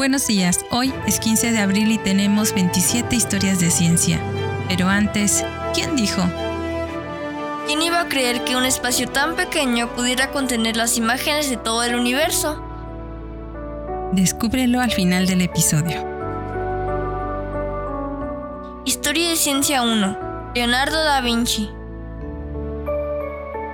Buenos 0.00 0.26
días, 0.26 0.64
hoy 0.70 0.94
es 1.06 1.20
15 1.20 1.52
de 1.52 1.58
abril 1.58 1.92
y 1.92 1.98
tenemos 1.98 2.54
27 2.54 3.14
historias 3.14 3.60
de 3.60 3.70
ciencia. 3.70 4.18
Pero 4.66 4.88
antes, 4.88 5.44
¿quién 5.74 5.94
dijo? 5.94 6.22
¿Quién 7.66 7.82
iba 7.82 8.00
a 8.00 8.08
creer 8.08 8.42
que 8.44 8.56
un 8.56 8.64
espacio 8.64 9.10
tan 9.10 9.36
pequeño 9.36 9.94
pudiera 9.94 10.30
contener 10.30 10.78
las 10.78 10.96
imágenes 10.96 11.50
de 11.50 11.58
todo 11.58 11.82
el 11.82 11.96
universo? 11.96 12.64
Descúbrelo 14.12 14.80
al 14.80 14.90
final 14.90 15.26
del 15.26 15.42
episodio. 15.42 16.02
Historia 18.86 19.28
de 19.28 19.36
Ciencia 19.36 19.82
1. 19.82 20.52
Leonardo 20.54 21.04
da 21.04 21.20
Vinci. 21.20 21.68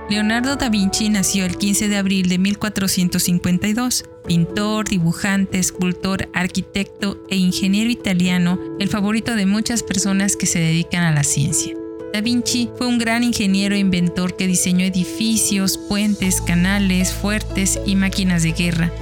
Leonardo 0.09 0.55
da 0.55 0.69
Vinci 0.69 1.09
nació 1.09 1.43
el 1.43 1.57
15 1.57 1.89
de 1.89 1.97
abril 1.97 2.29
de 2.29 2.37
1452. 2.37 4.05
Pintor, 4.25 4.87
dibujante, 4.87 5.59
escultor, 5.59 6.29
arquitecto 6.33 7.21
e 7.29 7.35
ingeniero 7.35 7.89
italiano, 7.89 8.57
el 8.79 8.87
favorito 8.87 9.35
de 9.35 9.45
muchas 9.45 9.83
personas 9.83 10.37
que 10.37 10.45
se 10.45 10.59
dedican 10.59 11.03
a 11.03 11.11
la 11.11 11.25
ciencia. 11.25 11.75
Da 12.13 12.21
Vinci 12.21 12.69
fue 12.77 12.87
un 12.87 12.99
gran 12.99 13.21
ingeniero 13.21 13.75
e 13.75 13.79
inventor 13.79 14.37
que 14.37 14.47
diseñó 14.47 14.85
edificios, 14.85 15.77
puentes, 15.77 16.39
canales, 16.39 17.13
fuertes 17.13 17.77
y 17.85 17.97
máquinas 17.97 18.43
de 18.43 18.53
guerra. 18.53 18.93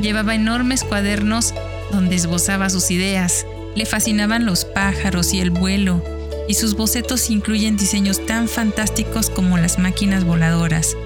Llevaba 0.00 0.34
enormes 0.34 0.82
cuadernos 0.82 1.52
donde 1.92 2.16
esbozaba 2.16 2.70
sus 2.70 2.90
ideas. 2.90 3.46
Le 3.74 3.84
fascinaban 3.84 4.46
los 4.46 4.64
pájaros 4.64 5.34
y 5.34 5.40
el 5.40 5.50
vuelo, 5.50 6.02
y 6.48 6.54
sus 6.54 6.74
bocetos 6.74 7.30
incluyen 7.30 7.76
diseños 7.76 8.24
tan 8.26 8.48
fantásticos 8.48 9.30
como 9.30 9.58
las 9.58 9.78
máquinas 9.78 10.24
voladoras. 10.24 10.96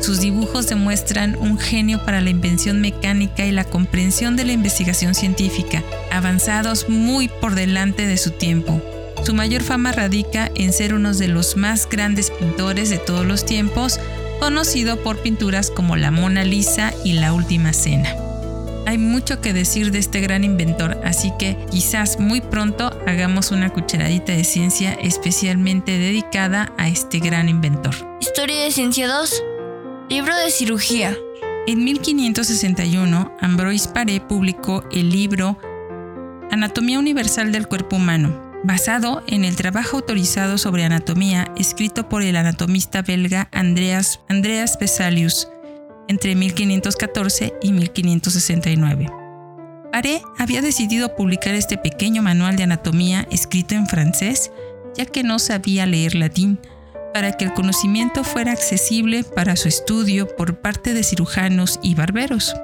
Sus 0.00 0.20
dibujos 0.20 0.66
demuestran 0.66 1.36
un 1.36 1.58
genio 1.58 2.04
para 2.04 2.22
la 2.22 2.30
invención 2.30 2.80
mecánica 2.80 3.44
y 3.44 3.52
la 3.52 3.64
comprensión 3.64 4.34
de 4.34 4.44
la 4.44 4.52
investigación 4.52 5.14
científica, 5.14 5.82
avanzados 6.10 6.88
muy 6.88 7.28
por 7.28 7.54
delante 7.54 8.06
de 8.06 8.16
su 8.16 8.30
tiempo. 8.30 8.80
Su 9.24 9.34
mayor 9.34 9.62
fama 9.62 9.92
radica 9.92 10.50
en 10.54 10.72
ser 10.72 10.94
uno 10.94 11.12
de 11.12 11.28
los 11.28 11.56
más 11.56 11.86
grandes 11.86 12.30
pintores 12.30 12.88
de 12.88 12.96
todos 12.96 13.26
los 13.26 13.44
tiempos, 13.44 14.00
conocido 14.38 15.02
por 15.02 15.18
pinturas 15.18 15.70
como 15.70 15.96
La 15.96 16.10
Mona 16.10 16.44
Lisa 16.44 16.94
y 17.04 17.12
La 17.12 17.34
Última 17.34 17.74
Cena. 17.74 18.29
Hay 18.90 18.98
mucho 18.98 19.40
que 19.40 19.52
decir 19.52 19.92
de 19.92 20.00
este 20.00 20.20
gran 20.20 20.42
inventor, 20.42 21.00
así 21.04 21.32
que 21.38 21.56
quizás 21.70 22.18
muy 22.18 22.40
pronto 22.40 22.90
hagamos 23.06 23.52
una 23.52 23.70
cucharadita 23.70 24.32
de 24.32 24.42
ciencia 24.42 24.94
especialmente 24.94 25.96
dedicada 25.96 26.72
a 26.76 26.88
este 26.88 27.20
gran 27.20 27.48
inventor. 27.48 27.94
Historia 28.20 28.64
de 28.64 28.72
Ciencia 28.72 29.06
2. 29.06 29.44
Libro 30.08 30.34
de 30.34 30.50
cirugía. 30.50 31.16
En 31.68 31.84
1561, 31.84 33.36
Ambroise 33.40 33.86
Paré 33.86 34.20
publicó 34.20 34.82
el 34.90 35.10
libro 35.10 35.56
Anatomía 36.50 36.98
Universal 36.98 37.52
del 37.52 37.68
Cuerpo 37.68 37.94
Humano, 37.94 38.42
basado 38.64 39.22
en 39.28 39.44
el 39.44 39.54
trabajo 39.54 39.98
autorizado 39.98 40.58
sobre 40.58 40.82
anatomía 40.82 41.52
escrito 41.56 42.08
por 42.08 42.22
el 42.22 42.34
anatomista 42.34 43.02
belga 43.02 43.48
Andreas, 43.52 44.18
Andreas 44.28 44.76
Vesalius 44.80 45.46
entre 46.10 46.34
1514 46.34 47.54
y 47.62 47.70
1569. 47.70 49.12
Paré 49.92 50.22
había 50.38 50.60
decidido 50.60 51.14
publicar 51.14 51.54
este 51.54 51.78
pequeño 51.78 52.20
manual 52.20 52.56
de 52.56 52.64
anatomía 52.64 53.28
escrito 53.30 53.76
en 53.76 53.86
francés, 53.86 54.50
ya 54.96 55.06
que 55.06 55.22
no 55.22 55.38
sabía 55.38 55.86
leer 55.86 56.16
latín, 56.16 56.58
para 57.14 57.36
que 57.36 57.44
el 57.44 57.54
conocimiento 57.54 58.24
fuera 58.24 58.50
accesible 58.50 59.22
para 59.22 59.54
su 59.54 59.68
estudio 59.68 60.26
por 60.36 60.60
parte 60.60 60.94
de 60.94 61.04
cirujanos 61.04 61.78
y 61.80 61.94
barberos. 61.94 62.54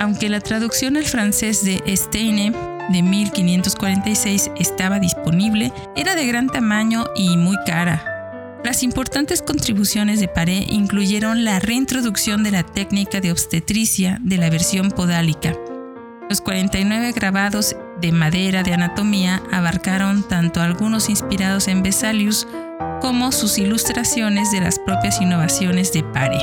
Aunque 0.00 0.28
la 0.28 0.40
traducción 0.40 0.96
al 0.96 1.04
francés 1.04 1.64
de 1.64 1.80
Steine 1.96 2.52
de 2.90 3.02
1546 3.02 4.50
estaba 4.58 4.98
disponible, 4.98 5.72
era 5.94 6.16
de 6.16 6.26
gran 6.26 6.48
tamaño 6.48 7.04
y 7.14 7.36
muy 7.36 7.56
cara, 7.66 8.13
las 8.64 8.82
importantes 8.82 9.42
contribuciones 9.42 10.20
de 10.20 10.28
Paré 10.28 10.66
incluyeron 10.70 11.44
la 11.44 11.60
reintroducción 11.60 12.42
de 12.42 12.50
la 12.50 12.62
técnica 12.62 13.20
de 13.20 13.30
obstetricia 13.30 14.18
de 14.22 14.38
la 14.38 14.48
versión 14.48 14.90
podálica. 14.90 15.54
Los 16.30 16.40
49 16.40 17.12
grabados 17.12 17.76
de 18.00 18.10
madera 18.10 18.62
de 18.62 18.72
anatomía 18.72 19.42
abarcaron 19.52 20.26
tanto 20.26 20.62
algunos 20.62 21.10
inspirados 21.10 21.68
en 21.68 21.82
Vesalius 21.82 22.48
como 23.02 23.32
sus 23.32 23.58
ilustraciones 23.58 24.50
de 24.50 24.62
las 24.62 24.78
propias 24.78 25.20
innovaciones 25.20 25.92
de 25.92 26.02
Paré. 26.02 26.38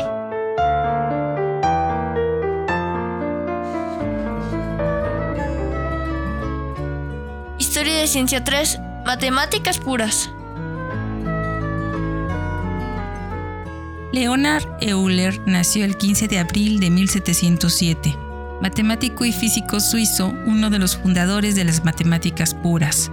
Historia 7.58 7.96
de 7.96 8.06
Ciencia 8.06 8.44
3. 8.44 8.80
Matemáticas 9.08 9.80
puras. 9.80 10.30
Leonard 14.14 14.66
Euler 14.82 15.40
nació 15.46 15.86
el 15.86 15.96
15 15.96 16.28
de 16.28 16.40
abril 16.40 16.82
de 16.82 16.90
1707, 16.90 18.14
matemático 18.62 19.24
y 19.24 19.32
físico 19.32 19.80
suizo, 19.80 20.34
uno 20.46 20.70
de 20.70 20.80
los 20.80 20.98
fundadores 20.98 21.56
de 21.56 21.64
las 21.64 21.86
matemáticas 21.86 22.54
puras. 22.54 23.10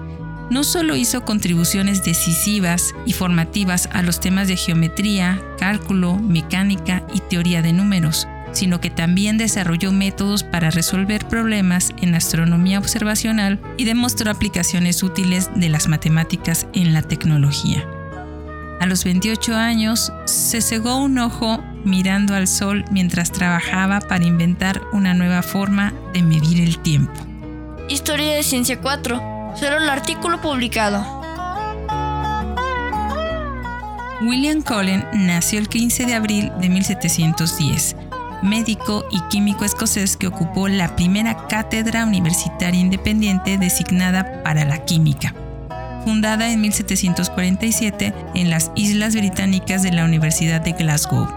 No 0.51 0.65
solo 0.65 0.97
hizo 0.97 1.25
contribuciones 1.25 2.03
decisivas 2.05 2.95
y 3.07 3.13
formativas 3.13 3.89
a 3.93 4.03
los 4.03 4.19
temas 4.19 4.49
de 4.49 4.57
geometría, 4.57 5.41
cálculo, 5.57 6.17
mecánica 6.17 7.07
y 7.15 7.21
teoría 7.21 7.63
de 7.63 7.73
números, 7.73 8.27
sino 8.51 8.81
que 8.81 8.91
también 8.91 9.39
desarrolló 9.39 9.93
métodos 9.93 10.43
para 10.43 10.71
resolver 10.71 11.29
problemas 11.29 11.93
en 12.03 12.17
astronomía 12.17 12.81
observacional 12.81 13.61
y 13.77 13.85
demostró 13.85 14.33
aplicaciones 14.33 15.05
útiles 15.05 15.49
de 15.55 15.69
las 15.69 15.87
matemáticas 15.87 16.67
en 16.73 16.93
la 16.93 17.03
tecnología. 17.03 17.87
A 18.81 18.87
los 18.87 19.03
28 19.03 19.57
años, 19.57 20.13
se 20.27 20.61
cegó 20.61 20.99
un 20.99 21.19
ojo 21.19 21.59
mirando 21.85 22.35
al 22.35 22.47
sol 22.47 22.85
mientras 22.93 23.33
trabajaba 23.33 24.01
para 24.01 24.25
inventar 24.25 24.83
una 24.93 25.15
nueva 25.15 25.43
forma 25.43 25.93
de 26.13 26.23
medir 26.23 26.61
el 26.61 26.79
tiempo. 26.79 27.13
Historia 27.89 28.35
de 28.35 28.45
Ciencia 28.45 28.81
4. 28.81 29.55
Solo 29.57 29.79
un 29.79 29.89
artículo 29.89 30.41
publicado. 30.41 31.05
William 34.21 34.63
Cullen 34.63 35.05
nació 35.13 35.59
el 35.59 35.69
15 35.69 36.07
de 36.07 36.15
abril 36.15 36.53
de 36.61 36.69
1710, 36.69 37.97
médico 38.43 39.05
y 39.11 39.21
químico 39.23 39.65
escocés 39.65 40.17
que 40.17 40.29
ocupó 40.29 40.69
la 40.69 40.95
primera 40.95 41.49
cátedra 41.49 42.05
universitaria 42.05 42.81
independiente 42.81 43.59
designada 43.59 44.43
para 44.45 44.65
la 44.65 44.85
química 44.85 45.35
fundada 46.09 46.51
en 46.51 46.63
1747 46.63 48.15
en 48.35 48.49
las 48.49 48.73
Islas 48.75 49.15
Británicas 49.15 49.83
de 49.83 49.93
la 49.93 50.07
Universidad 50.07 50.63
de 50.63 50.73
Glasgow. 50.73 51.29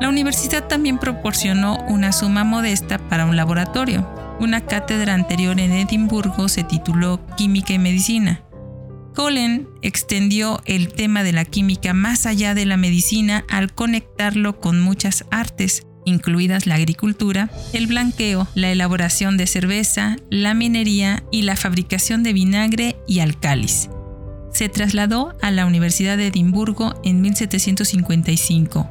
La 0.00 0.08
universidad 0.08 0.66
también 0.66 0.98
proporcionó 0.98 1.78
una 1.86 2.10
suma 2.10 2.42
modesta 2.42 2.98
para 2.98 3.26
un 3.26 3.36
laboratorio. 3.36 4.04
Una 4.40 4.62
cátedra 4.62 5.14
anterior 5.14 5.60
en 5.60 5.70
Edimburgo 5.70 6.48
se 6.48 6.64
tituló 6.64 7.24
Química 7.36 7.74
y 7.74 7.78
Medicina. 7.78 8.42
Cullen 9.14 9.68
extendió 9.82 10.60
el 10.64 10.92
tema 10.92 11.22
de 11.22 11.32
la 11.32 11.44
química 11.44 11.94
más 11.94 12.26
allá 12.26 12.54
de 12.54 12.66
la 12.66 12.76
medicina 12.76 13.44
al 13.48 13.72
conectarlo 13.72 14.58
con 14.58 14.80
muchas 14.80 15.26
artes, 15.30 15.86
incluidas 16.06 16.66
la 16.66 16.76
agricultura, 16.76 17.50
el 17.74 17.86
blanqueo, 17.86 18.48
la 18.54 18.70
elaboración 18.70 19.36
de 19.36 19.46
cerveza, 19.46 20.16
la 20.30 20.54
minería 20.54 21.22
y 21.30 21.42
la 21.42 21.56
fabricación 21.56 22.22
de 22.22 22.32
vinagre 22.32 22.96
y 23.06 23.18
alcalis. 23.18 23.90
Se 24.52 24.70
trasladó 24.70 25.34
a 25.42 25.50
la 25.50 25.66
Universidad 25.66 26.16
de 26.16 26.28
Edimburgo 26.28 26.98
en 27.04 27.20
1755. 27.20 28.88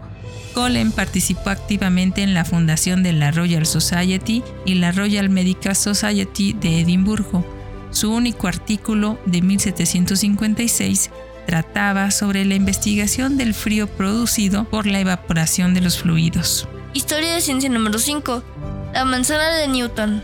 Cullen 0.54 0.92
participó 0.92 1.50
activamente 1.50 2.22
en 2.22 2.34
la 2.34 2.46
fundación 2.46 3.02
de 3.02 3.14
la 3.14 3.32
Royal 3.32 3.66
Society 3.66 4.44
y 4.66 4.76
la 4.76 4.92
Royal 4.92 5.30
Medical 5.30 5.76
Society 5.76 6.54
de 6.54 6.82
Edimburgo. 6.82 7.44
Su 7.92 8.12
único 8.12 8.48
artículo 8.48 9.18
de 9.26 9.42
1756 9.42 11.10
trataba 11.48 12.12
sobre 12.12 12.46
la 12.46 12.56
investigación 12.56 13.38
del 13.38 13.54
frío 13.54 13.88
producido 13.88 14.66
por 14.66 14.86
la 14.86 15.00
evaporación 15.00 15.74
de 15.74 15.82
los 15.82 15.98
fluidos. 15.98 16.68
Historia 16.96 17.34
de 17.34 17.42
ciencia 17.42 17.70
número 17.70 18.00
5. 18.00 18.42
La 18.94 19.04
manzana 19.04 19.50
de 19.50 19.68
Newton. 19.68 20.24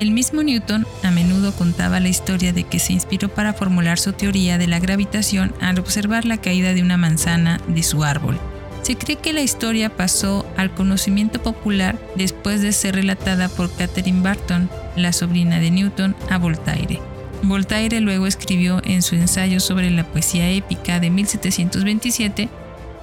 El 0.00 0.10
mismo 0.10 0.42
Newton 0.42 0.84
a 1.04 1.12
menudo 1.12 1.52
contaba 1.52 2.00
la 2.00 2.08
historia 2.08 2.52
de 2.52 2.64
que 2.64 2.80
se 2.80 2.92
inspiró 2.92 3.28
para 3.28 3.54
formular 3.54 4.00
su 4.00 4.12
teoría 4.12 4.58
de 4.58 4.66
la 4.66 4.80
gravitación 4.80 5.54
al 5.60 5.78
observar 5.78 6.24
la 6.24 6.38
caída 6.38 6.74
de 6.74 6.82
una 6.82 6.96
manzana 6.96 7.60
de 7.68 7.84
su 7.84 8.02
árbol. 8.02 8.40
Se 8.82 8.96
cree 8.96 9.18
que 9.18 9.32
la 9.32 9.42
historia 9.42 9.88
pasó 9.88 10.44
al 10.56 10.74
conocimiento 10.74 11.40
popular 11.40 11.96
después 12.16 12.60
de 12.60 12.72
ser 12.72 12.96
relatada 12.96 13.48
por 13.48 13.72
Catherine 13.72 14.20
Barton, 14.20 14.68
la 14.96 15.12
sobrina 15.12 15.60
de 15.60 15.70
Newton, 15.70 16.16
a 16.28 16.38
Voltaire. 16.38 17.00
Voltaire 17.44 18.00
luego 18.00 18.26
escribió 18.26 18.82
en 18.84 19.02
su 19.02 19.14
ensayo 19.14 19.60
sobre 19.60 19.92
la 19.92 20.04
poesía 20.04 20.50
épica 20.50 20.98
de 20.98 21.10
1727 21.10 22.48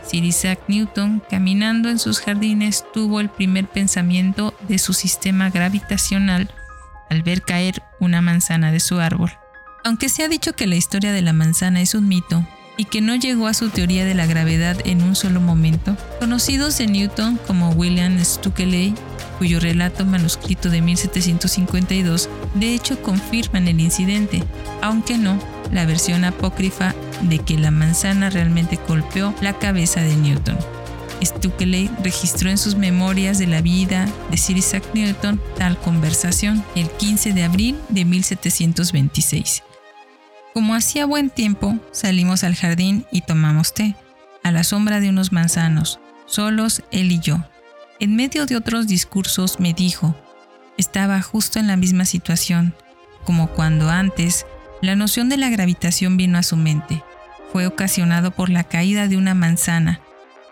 Sir 0.06 0.24
Isaac 0.24 0.60
Newton, 0.68 1.22
caminando 1.30 1.90
en 1.90 2.00
sus 2.00 2.20
jardines, 2.20 2.86
tuvo 2.94 3.20
el 3.20 3.30
primer 3.30 3.68
pensamiento 3.68 4.54
de 4.68 4.78
su 4.78 4.94
sistema 4.94 5.50
gravitacional 5.50 6.50
al 7.10 7.24
ver 7.24 7.42
caer 7.42 7.84
una 8.00 8.22
manzana 8.22 8.72
de 8.72 8.80
su 8.80 9.00
árbol. 9.00 9.32
Aunque 9.84 10.10
se 10.10 10.24
ha 10.24 10.28
dicho 10.28 10.54
que 10.54 10.68
la 10.68 10.76
historia 10.76 11.12
de 11.12 11.22
la 11.22 11.34
manzana 11.34 11.82
es 11.82 11.96
un 11.96 12.08
mito 12.08 12.46
y 12.78 12.86
que 12.86 13.02
no 13.02 13.16
llegó 13.16 13.48
a 13.48 13.54
su 13.54 13.70
teoría 13.70 14.06
de 14.06 14.16
la 14.16 14.26
gravedad 14.26 14.78
en 14.86 15.04
un 15.04 15.16
solo 15.16 15.42
momento, 15.42 15.98
conocidos 16.20 16.78
de 16.78 16.88
Newton 16.88 17.40
como 17.48 17.72
William 17.72 18.18
Stukeley, 18.24 18.96
cuyo 19.38 19.60
relato 19.60 20.06
manuscrito 20.06 20.70
de 20.70 20.82
1752 20.82 22.30
de 22.56 22.74
hecho 22.74 23.02
confirman 23.02 23.68
el 23.68 23.80
incidente, 23.80 24.44
aunque 24.82 25.18
no 25.18 25.40
la 25.72 25.86
versión 25.86 26.24
apócrifa 26.24 26.94
de 27.22 27.40
que 27.40 27.58
la 27.58 27.72
manzana 27.72 28.30
realmente 28.30 28.80
golpeó 28.88 29.34
la 29.42 29.54
cabeza 29.54 30.02
de 30.02 30.16
Newton. 30.16 30.58
Stukeley 31.24 31.90
registró 32.04 32.50
en 32.50 32.58
sus 32.58 32.76
memorias 32.76 33.38
de 33.38 33.48
la 33.48 33.62
vida 33.62 34.08
de 34.30 34.38
Sir 34.38 34.58
Isaac 34.58 34.84
Newton 34.94 35.40
tal 35.58 35.78
conversación 35.78 36.64
el 36.76 36.90
15 36.90 37.34
de 37.34 37.44
abril 37.44 37.78
de 37.90 38.06
1726. 38.06 39.64
Como 40.54 40.76
hacía 40.76 41.06
buen 41.06 41.30
tiempo, 41.30 41.78
salimos 41.92 42.44
al 42.44 42.56
jardín 42.56 43.06
y 43.12 43.22
tomamos 43.22 43.74
té, 43.74 43.96
a 44.44 44.52
la 44.52 44.64
sombra 44.64 45.00
de 45.00 45.10
unos 45.10 45.32
manzanos, 45.32 46.00
solos 46.26 46.84
él 46.92 47.12
y 47.12 47.20
yo. 47.20 47.44
En 48.00 48.16
medio 48.16 48.46
de 48.46 48.58
otros 48.58 48.88
discursos 48.88 49.60
me 49.60 49.74
dijo, 49.74 50.16
estaba 50.78 51.22
justo 51.22 51.60
en 51.60 51.68
la 51.68 51.78
misma 51.78 52.06
situación, 52.06 52.74
como 53.24 53.48
cuando 53.50 53.90
antes 53.90 54.46
la 54.82 54.96
noción 54.96 55.30
de 55.30 55.38
la 55.38 55.50
gravitación 55.50 56.18
vino 56.18 56.38
a 56.38 56.44
su 56.44 56.58
mente. 56.58 57.04
Fue 57.52 57.68
ocasionado 57.68 58.32
por 58.32 58.50
la 58.50 58.64
caída 58.64 59.08
de 59.08 59.18
una 59.18 59.34
manzana 59.34 60.02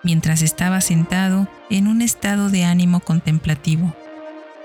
mientras 0.04 0.42
estaba 0.42 0.81
sentado 0.81 1.48
en 1.70 1.88
un 1.88 2.02
estado 2.02 2.50
de 2.50 2.64
ánimo 2.64 3.00
contemplativo. 3.00 3.96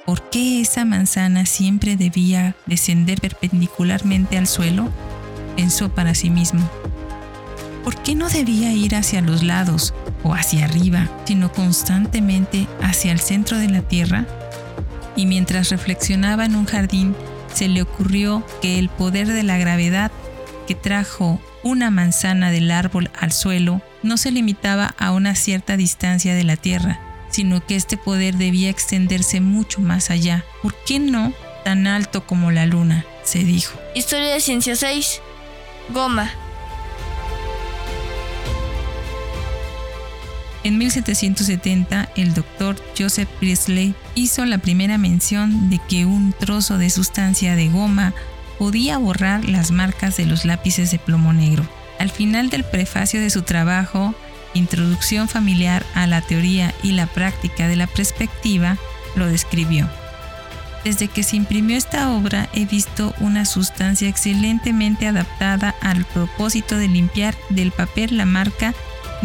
¿Por 0.07 0.29
qué 0.31 0.61
esa 0.61 0.85
manzana 0.85 1.47
siempre 1.47 1.97
debía 1.97 2.55
descender 2.67 3.21
perpendicularmente 3.21 4.37
al 4.37 4.47
suelo? 4.47 4.91
Pensó 5.57 5.95
para 5.95 6.15
sí 6.15 6.31
mismo. 6.31 6.69
¿Por 7.83 7.97
qué 8.03 8.15
no 8.15 8.29
debía 8.29 8.73
ir 8.73 8.97
hacia 8.97 9.23
los 9.23 9.43
lados 9.43 9.95
o 10.23 10.35
hacia 10.35 10.67
arriba, 10.67 11.09
sino 11.25 11.53
constantemente 11.53 12.67
hacia 12.83 13.13
el 13.13 13.21
centro 13.21 13.59
de 13.59 13.69
la 13.69 13.83
Tierra? 13.83 14.27
Y 15.17 15.27
mientras 15.27 15.71
reflexionaba 15.71 16.45
en 16.45 16.57
un 16.57 16.67
jardín, 16.67 17.15
se 17.55 17.69
le 17.69 17.83
ocurrió 17.83 18.45
que 18.61 18.79
el 18.79 18.89
poder 18.89 19.29
de 19.29 19.43
la 19.43 19.57
gravedad 19.59 20.11
que 20.67 20.75
trajo 20.75 21.41
una 21.63 21.91
manzana 21.91 22.51
del 22.51 22.71
árbol 22.71 23.11
al 23.19 23.33
suelo 23.33 23.81
no 24.03 24.17
se 24.17 24.31
limitaba 24.31 24.95
a 24.99 25.13
una 25.13 25.35
cierta 25.35 25.77
distancia 25.77 26.35
de 26.35 26.45
la 26.45 26.57
Tierra, 26.57 27.01
sino 27.31 27.65
que 27.65 27.77
este 27.77 27.97
poder 27.97 28.37
debía 28.37 28.71
extenderse 28.71 29.41
mucho 29.41 29.81
más 29.81 30.11
allá. 30.11 30.45
¿Por 30.63 30.75
qué 30.85 30.99
no 30.99 31.33
tan 31.65 31.87
alto 31.87 32.27
como 32.27 32.51
la 32.51 32.67
luna? 32.67 33.05
se 33.25 33.43
dijo. 33.43 33.79
Historia 33.95 34.29
de 34.29 34.41
Ciencia 34.41 34.77
6. 34.77 35.23
Goma. 35.89 36.31
En 40.65 40.79
1770, 40.79 42.09
el 42.17 42.35
doctor 42.35 42.77
Joseph 42.99 43.29
Priestley 43.39 43.95
hizo 44.15 44.45
la 44.47 44.59
primera 44.59 44.99
mención 44.99 45.69
de 45.71 45.79
que 45.89 46.07
un 46.07 46.33
trozo 46.33 46.79
de 46.79 46.91
sustancia 46.91 47.55
de 47.55 47.69
goma 47.69 48.15
podía 48.59 48.99
borrar 48.99 49.45
las 49.49 49.71
marcas 49.71 50.17
de 50.17 50.27
los 50.27 50.45
lápices 50.45 50.91
de 50.91 50.99
plomo 50.99 51.33
negro. 51.33 51.69
Al 51.99 52.11
final 52.11 52.51
del 52.51 52.65
prefacio 52.65 53.21
de 53.21 53.31
su 53.31 53.43
trabajo, 53.43 54.15
Introducción 54.55 55.29
familiar 55.29 55.85
a 55.95 56.07
la 56.07 56.21
teoría 56.21 56.73
y 56.83 56.93
la 56.93 57.07
práctica 57.07 57.67
de 57.67 57.75
la 57.75 57.89
perspectiva, 57.89 58.79
lo 59.17 59.27
describió. 59.27 59.91
Desde 60.85 61.09
que 61.09 61.25
se 61.25 61.37
imprimió 61.37 61.77
esta 61.77 62.13
obra 62.13 62.49
he 62.53 62.65
visto 62.65 63.15
una 63.19 63.47
sustancia 63.47 64.09
excelentemente 64.09 65.09
adaptada 65.09 65.75
al 65.81 66.05
propósito 66.05 66.77
de 66.77 66.89
limpiar 66.89 67.35
del 67.49 67.73
papel 67.73 68.17
la 68.17 68.27
marca 68.27 68.75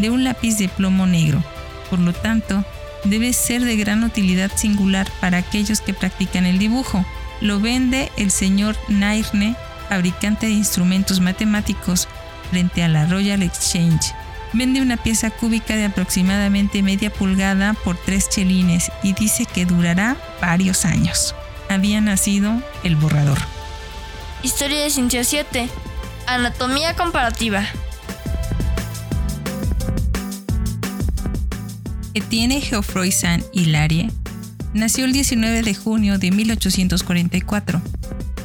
de 0.02 0.10
un 0.10 0.24
lápiz 0.24 0.58
de 0.58 0.70
plomo 0.70 1.06
negro. 1.06 1.44
Por 1.90 2.00
lo 2.00 2.14
tanto, 2.14 2.64
debe 3.04 3.34
ser 3.34 3.64
de 3.64 3.76
gran 3.76 4.04
utilidad 4.04 4.52
singular 4.56 5.10
para 5.20 5.38
aquellos 5.38 5.82
que 5.82 5.94
practican 5.94 6.46
el 6.46 6.60
dibujo. 6.60 7.06
Lo 7.42 7.60
vende 7.60 8.12
el 8.18 8.32
señor 8.32 8.76
Nairne, 8.88 9.56
fabricante 9.88 10.48
de 10.48 10.54
instrumentos 10.54 11.20
matemáticos, 11.20 12.08
frente 12.50 12.84
a 12.84 12.88
la 12.88 13.06
Royal 13.06 13.44
Exchange. 13.44 14.14
Vende 14.52 14.82
una 14.82 14.98
pieza 14.98 15.30
cúbica 15.30 15.76
de 15.76 15.86
aproximadamente 15.86 16.82
media 16.82 17.12
pulgada 17.12 17.74
por 17.74 17.96
tres 17.98 18.30
chelines 18.30 18.92
y 19.04 19.14
dice 19.14 19.46
que 19.46 19.66
durará 19.66 20.18
varios 20.42 20.86
años. 20.86 21.36
Había 21.70 22.02
nacido 22.02 22.62
el 22.84 22.96
borrador. 22.96 23.38
Historia 24.42 24.82
de 24.82 24.90
Ciencia 24.90 25.24
7. 25.24 25.70
Anatomía 26.26 26.96
comparativa. 26.96 27.64
Etienne 32.20 32.60
Geoffroy 32.60 33.14
Saint-Hilaire 33.14 34.12
nació 34.74 35.06
el 35.06 35.14
19 35.14 35.64
de 35.64 35.74
junio 35.74 36.20
de 36.20 36.32
1844, 36.32 37.82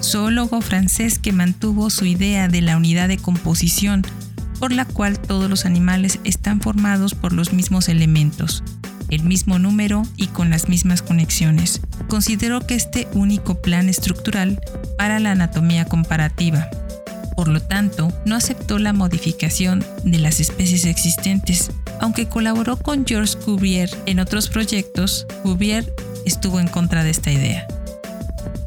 zoólogo 0.01 0.61
francés 0.61 1.19
que 1.19 1.33
mantuvo 1.33 1.91
su 1.91 2.05
idea 2.05 2.47
de 2.47 2.63
la 2.63 2.77
unidad 2.77 3.09
de 3.09 3.19
composición, 3.19 4.03
por 4.61 4.71
la 4.71 4.85
cual 4.85 5.19
todos 5.19 5.51
los 5.51 5.65
animales 5.65 6.21
están 6.23 6.61
formados 6.61 7.17
por 7.17 7.33
los 7.33 7.53
mismos 7.53 7.89
elementos, 7.89 8.63
el 9.11 9.25
mismo 9.25 9.59
número 9.59 10.05
y 10.17 10.29
con 10.29 10.51
las 10.51 10.69
mismas 10.69 11.03
conexiones. 11.03 11.81
Consideró 12.07 12.65
que 12.65 12.77
este 12.77 13.09
único 13.13 13.61
plan 13.61 13.89
estructural 13.89 14.61
para 14.97 15.19
la 15.19 15.33
anatomía 15.33 15.85
comparativa. 15.85 16.71
Por 17.37 17.49
lo 17.49 17.61
tanto, 17.61 18.13
no 18.25 18.37
aceptó 18.37 18.79
la 18.79 18.93
modificación 18.93 19.85
de 20.05 20.19
las 20.19 20.41
especies 20.41 20.85
existentes, 20.85 21.71
aunque 22.01 22.29
colaboró 22.29 22.77
con 22.77 23.07
Georges 23.07 23.37
Cuvier 23.37 23.91
en 24.07 24.21
otros 24.21 24.49
proyectos, 24.49 25.27
Cuvier 25.43 25.93
estuvo 26.25 26.61
en 26.61 26.69
contra 26.69 27.03
de 27.05 27.11
esta 27.11 27.33
idea. 27.33 27.67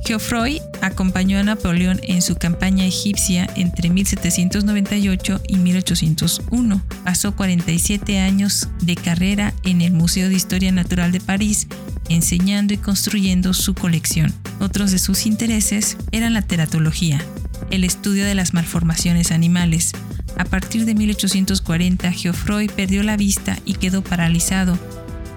Geoffroy 0.08 0.62
acompañó 0.82 1.38
a 1.38 1.44
Napoleón 1.44 2.00
en 2.04 2.22
su 2.22 2.36
campaña 2.36 2.86
egipcia 2.86 3.50
entre 3.58 3.90
1798 3.90 5.42
y 5.46 5.58
1801. 5.58 6.82
Pasó 7.04 7.36
47 7.36 8.18
años 8.20 8.70
de 8.82 8.96
carrera 8.96 9.54
en 9.64 9.82
el 9.82 9.92
Museo 9.92 10.30
de 10.30 10.36
Historia 10.36 10.72
Natural 10.72 11.12
de 11.12 11.20
París, 11.20 11.68
enseñando 12.08 12.74
y 12.74 12.78
construyendo 12.78 13.54
su 13.54 13.74
colección. 13.74 14.34
Otros 14.62 14.92
de 14.92 15.00
sus 15.00 15.26
intereses 15.26 15.98
eran 16.14 16.34
la 16.34 16.42
teratología, 16.42 17.22
el 17.70 17.84
estudio 17.84 18.26
de 18.26 18.36
las 18.36 18.54
malformaciones 18.54 19.32
animales, 19.32 19.94
a 20.38 20.46
partir 20.46 20.86
de 20.86 20.94
1840, 20.94 22.12
Geoffroy 22.12 22.68
perdió 22.68 23.04
la 23.04 23.18
vista 23.18 23.58
y 23.66 23.74
quedó 23.74 24.04
paralizado, 24.04 24.78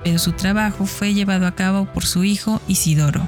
pero 0.04 0.18
su 0.18 0.32
trabajo 0.32 0.86
fue 0.86 1.14
llevado 1.14 1.46
a 1.46 1.54
cabo 1.54 1.86
por 1.86 2.04
su 2.04 2.24
hijo 2.24 2.60
Isidoro. 2.68 3.26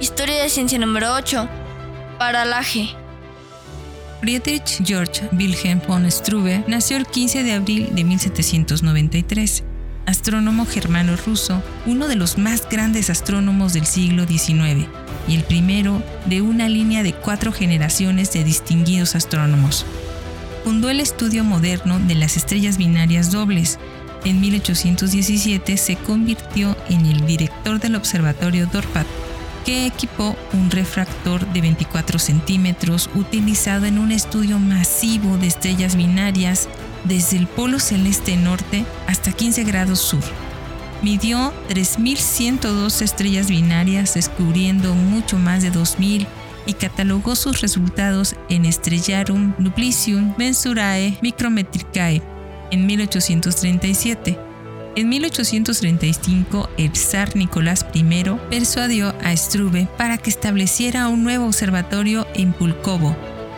Historia 0.00 0.42
de 0.42 0.48
ciencia 0.48 0.78
número 0.78 1.14
8. 1.14 1.48
Paralaje. 2.18 2.90
Friedrich 4.20 4.84
George 4.84 5.28
Wilhelm 5.32 5.80
von 5.86 6.10
Struve 6.10 6.64
nació 6.68 6.96
el 6.96 7.06
15 7.06 7.42
de 7.42 7.52
abril 7.52 7.94
de 7.94 8.04
1793 8.04 9.64
astrónomo 10.06 10.66
germano 10.66 11.16
ruso, 11.16 11.62
uno 11.86 12.08
de 12.08 12.16
los 12.16 12.38
más 12.38 12.68
grandes 12.68 13.10
astrónomos 13.10 13.72
del 13.72 13.86
siglo 13.86 14.26
XIX 14.26 14.88
y 15.28 15.34
el 15.34 15.44
primero 15.44 16.02
de 16.26 16.42
una 16.42 16.68
línea 16.68 17.02
de 17.02 17.12
cuatro 17.12 17.52
generaciones 17.52 18.32
de 18.32 18.44
distinguidos 18.44 19.14
astrónomos. 19.14 19.86
Fundó 20.64 20.90
el 20.90 21.00
estudio 21.00 21.44
moderno 21.44 21.98
de 21.98 22.14
las 22.14 22.36
estrellas 22.36 22.78
binarias 22.78 23.32
dobles. 23.32 23.78
En 24.24 24.40
1817 24.40 25.76
se 25.76 25.96
convirtió 25.96 26.76
en 26.88 27.06
el 27.06 27.26
director 27.26 27.80
del 27.80 27.96
observatorio 27.96 28.66
Dorpat, 28.66 29.06
que 29.64 29.86
equipó 29.86 30.36
un 30.52 30.70
refractor 30.70 31.46
de 31.52 31.60
24 31.60 32.18
centímetros 32.18 33.10
utilizado 33.14 33.86
en 33.86 33.98
un 33.98 34.12
estudio 34.12 34.58
masivo 34.58 35.36
de 35.38 35.48
estrellas 35.48 35.96
binarias 35.96 36.68
desde 37.04 37.36
el 37.36 37.46
polo 37.46 37.78
celeste 37.78 38.36
norte 38.36 38.84
hasta 39.06 39.32
15 39.32 39.64
grados 39.64 40.00
sur. 40.00 40.22
Midió 41.02 41.52
3.102 41.68 43.02
estrellas 43.02 43.48
binarias, 43.48 44.14
descubriendo 44.14 44.94
mucho 44.94 45.36
más 45.36 45.62
de 45.62 45.72
2.000 45.72 46.26
y 46.64 46.74
catalogó 46.74 47.34
sus 47.34 47.60
resultados 47.60 48.36
en 48.48 48.64
Estrellarum 48.64 49.54
Nuplicium 49.58 50.34
Mensurae 50.38 51.18
Micrometricae 51.20 52.22
en 52.70 52.86
1837. 52.86 54.38
En 54.94 55.08
1835, 55.08 56.68
el 56.76 56.94
zar 56.94 57.34
Nicolás 57.34 57.86
I 57.94 58.04
persuadió 58.50 59.14
a 59.24 59.34
Struve 59.34 59.88
para 59.96 60.18
que 60.18 60.28
estableciera 60.28 61.08
un 61.08 61.24
nuevo 61.24 61.46
observatorio 61.46 62.26
en 62.34 62.52
Pulkovo, 62.52 63.16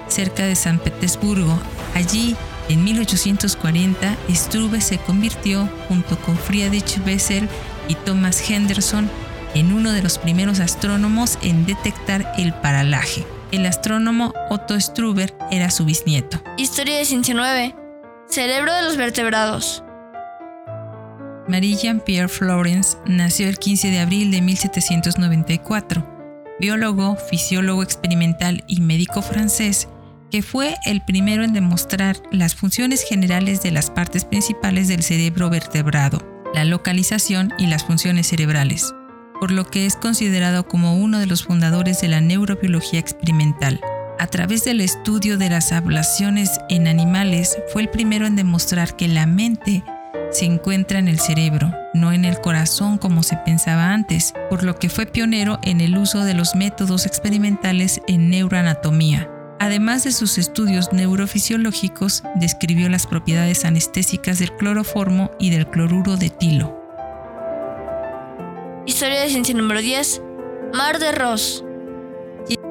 cerca 0.08 0.44
de 0.44 0.54
San 0.54 0.78
Petersburgo. 0.78 1.58
Allí, 1.94 2.36
en 2.68 2.84
1840, 2.84 4.16
Struve 4.30 4.80
se 4.80 4.98
convirtió, 4.98 5.68
junto 5.88 6.18
con 6.18 6.36
Friedrich 6.36 7.02
Bessel 7.04 7.48
y 7.88 7.94
Thomas 7.94 8.48
Henderson, 8.48 9.10
en 9.54 9.72
uno 9.72 9.92
de 9.92 10.02
los 10.02 10.18
primeros 10.18 10.60
astrónomos 10.60 11.38
en 11.42 11.66
detectar 11.66 12.32
el 12.38 12.54
paralaje. 12.54 13.24
El 13.52 13.66
astrónomo 13.66 14.32
Otto 14.50 14.78
Struve 14.80 15.32
era 15.50 15.70
su 15.70 15.84
bisnieto. 15.84 16.42
Historia 16.56 16.98
de 16.98 17.04
Ciencia 17.04 17.34
9. 17.34 17.76
Cerebro 18.28 18.74
de 18.74 18.82
los 18.82 18.96
vertebrados. 18.96 19.84
Marie 21.46 21.76
Jean-Pierre 21.76 22.28
Florence 22.28 22.96
nació 23.04 23.48
el 23.48 23.58
15 23.58 23.90
de 23.90 24.00
abril 24.00 24.30
de 24.30 24.40
1794, 24.40 26.56
biólogo, 26.58 27.16
fisiólogo 27.16 27.82
experimental 27.82 28.64
y 28.66 28.80
médico 28.80 29.20
francés, 29.20 29.88
que 30.34 30.42
fue 30.42 30.74
el 30.84 31.00
primero 31.00 31.44
en 31.44 31.52
demostrar 31.52 32.16
las 32.32 32.56
funciones 32.56 33.04
generales 33.08 33.62
de 33.62 33.70
las 33.70 33.88
partes 33.88 34.24
principales 34.24 34.88
del 34.88 35.04
cerebro 35.04 35.48
vertebrado, 35.48 36.42
la 36.52 36.64
localización 36.64 37.52
y 37.56 37.68
las 37.68 37.84
funciones 37.84 38.26
cerebrales, 38.26 38.92
por 39.38 39.52
lo 39.52 39.64
que 39.64 39.86
es 39.86 39.94
considerado 39.94 40.66
como 40.66 40.96
uno 40.96 41.20
de 41.20 41.26
los 41.26 41.44
fundadores 41.44 42.00
de 42.00 42.08
la 42.08 42.20
neurobiología 42.20 42.98
experimental. 42.98 43.80
A 44.18 44.26
través 44.26 44.64
del 44.64 44.80
estudio 44.80 45.38
de 45.38 45.50
las 45.50 45.70
ablaciones 45.70 46.58
en 46.68 46.88
animales, 46.88 47.56
fue 47.72 47.82
el 47.82 47.88
primero 47.88 48.26
en 48.26 48.34
demostrar 48.34 48.96
que 48.96 49.06
la 49.06 49.26
mente 49.26 49.84
se 50.32 50.46
encuentra 50.46 50.98
en 50.98 51.06
el 51.06 51.20
cerebro, 51.20 51.72
no 51.94 52.12
en 52.12 52.24
el 52.24 52.40
corazón 52.40 52.98
como 52.98 53.22
se 53.22 53.36
pensaba 53.36 53.92
antes, 53.92 54.34
por 54.50 54.64
lo 54.64 54.80
que 54.80 54.88
fue 54.88 55.06
pionero 55.06 55.60
en 55.62 55.80
el 55.80 55.96
uso 55.96 56.24
de 56.24 56.34
los 56.34 56.56
métodos 56.56 57.06
experimentales 57.06 58.00
en 58.08 58.30
neuroanatomía. 58.30 59.30
Además 59.60 60.04
de 60.04 60.12
sus 60.12 60.38
estudios 60.38 60.92
neurofisiológicos, 60.92 62.22
describió 62.36 62.88
las 62.88 63.06
propiedades 63.06 63.64
anestésicas 63.64 64.38
del 64.38 64.52
cloroformo 64.56 65.30
y 65.38 65.50
del 65.50 65.68
cloruro 65.68 66.16
de 66.16 66.30
tilo. 66.30 66.78
Historia 68.86 69.20
de 69.20 69.28
ciencia 69.28 69.54
número 69.54 69.80
10. 69.80 70.22
Mar 70.74 70.98
de 70.98 71.12
Ross. 71.12 71.64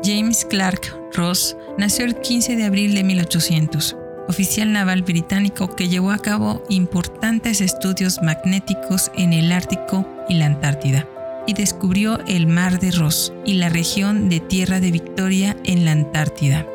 James 0.04 0.46
Clark 0.46 0.96
Ross 1.14 1.56
nació 1.78 2.06
el 2.06 2.16
15 2.20 2.56
de 2.56 2.66
abril 2.66 2.94
de 2.94 3.04
1800 3.04 3.96
oficial 4.28 4.72
naval 4.72 5.04
británico 5.04 5.76
que 5.76 5.90
llevó 5.90 6.12
a 6.12 6.20
cabo 6.20 6.64
importantes 6.70 7.62
estudios 7.62 8.22
magnéticos 8.22 9.12
en 9.16 9.34
el 9.34 9.52
Ártico 9.52 10.06
y 10.30 10.36
la 10.36 10.46
Antártida, 10.46 11.08
y 11.46 11.54
descubrió 11.54 12.20
el 12.28 12.48
Mar 12.48 12.80
de 12.80 12.92
Ross 12.92 13.34
y 13.46 13.56
la 13.56 13.70
región 13.70 14.30
de 14.30 14.40
Tierra 14.40 14.80
de 14.80 14.92
Victoria 14.92 15.58
en 15.64 15.86
la 15.86 15.92
Antártida. 15.92 16.66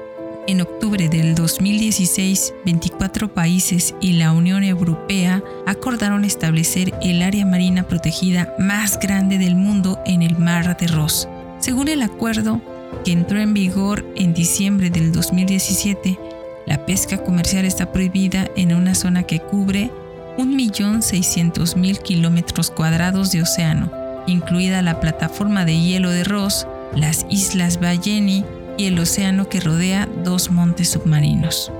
En 0.49 0.63
octubre 0.63 1.11
del 1.11 1.35
2016, 1.35 2.55
24 2.65 3.35
países 3.35 3.95
y 4.01 4.15
la 4.15 4.33
Unión 4.33 4.65
Europea 4.65 5.45
acordaron 5.67 6.25
establecer 6.25 6.95
el 7.03 7.21
área 7.21 7.45
marina 7.45 7.83
protegida 7.83 8.55
más 8.59 8.99
grande 8.99 9.37
del 9.37 9.57
mundo 9.57 9.99
en 10.07 10.23
el 10.23 10.39
Mar 10.39 10.75
de 10.79 10.87
Ross. 10.87 11.29
Según 11.59 11.89
el 11.89 12.01
acuerdo, 12.01 12.63
que 13.05 13.13
entró 13.13 13.39
en 13.39 13.53
vigor 13.53 14.07
en 14.17 14.33
diciembre 14.33 14.89
del 14.89 15.13
2017, 15.13 16.19
la 16.65 16.87
pesca 16.87 17.19
comercial 17.19 17.67
está 17.67 17.93
prohibida 17.93 18.49
en 18.57 18.75
una 18.75 18.95
zona 18.95 19.25
que 19.25 19.41
cubre 19.41 19.91
1.600.000 20.39 21.99
kilómetros 22.01 22.71
cuadrados 22.71 23.33
de 23.33 23.43
océano, 23.43 23.93
incluida 24.27 24.81
la 24.81 24.99
plataforma 24.99 25.67
de 25.67 25.79
hielo 25.79 26.09
de 26.09 26.25
Ross, 26.25 26.67
las 26.97 27.27
islas 27.29 27.79
Balleny 27.79 28.47
y 28.79 28.87
el 28.87 28.99
océano 28.99 29.49
que 29.51 29.61
rodea 29.61 30.09
dos 30.25 30.51
montes 30.51 30.89
submarinos. 30.89 31.71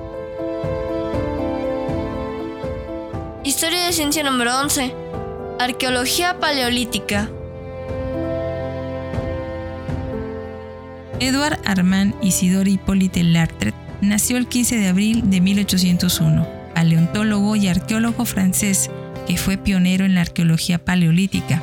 Historia 3.43 3.85
de 3.85 3.93
ciencia 3.93 4.21
número 4.21 4.55
11. 4.59 4.93
Arqueología 5.59 6.39
paleolítica. 6.39 7.31
Edward 11.19 11.59
Armand 11.65 12.13
Isidore 12.21 12.69
Hippolyte 12.69 13.23
Lartre 13.23 13.73
nació 14.01 14.37
el 14.37 14.47
15 14.47 14.77
de 14.77 14.87
abril 14.87 15.29
de 15.29 15.41
1801, 15.41 16.47
paleontólogo 16.75 17.55
y 17.55 17.67
arqueólogo 17.67 18.25
francés 18.25 18.89
que 19.27 19.37
fue 19.37 19.57
pionero 19.57 20.05
en 20.05 20.15
la 20.15 20.21
arqueología 20.21 20.79
paleolítica, 20.79 21.61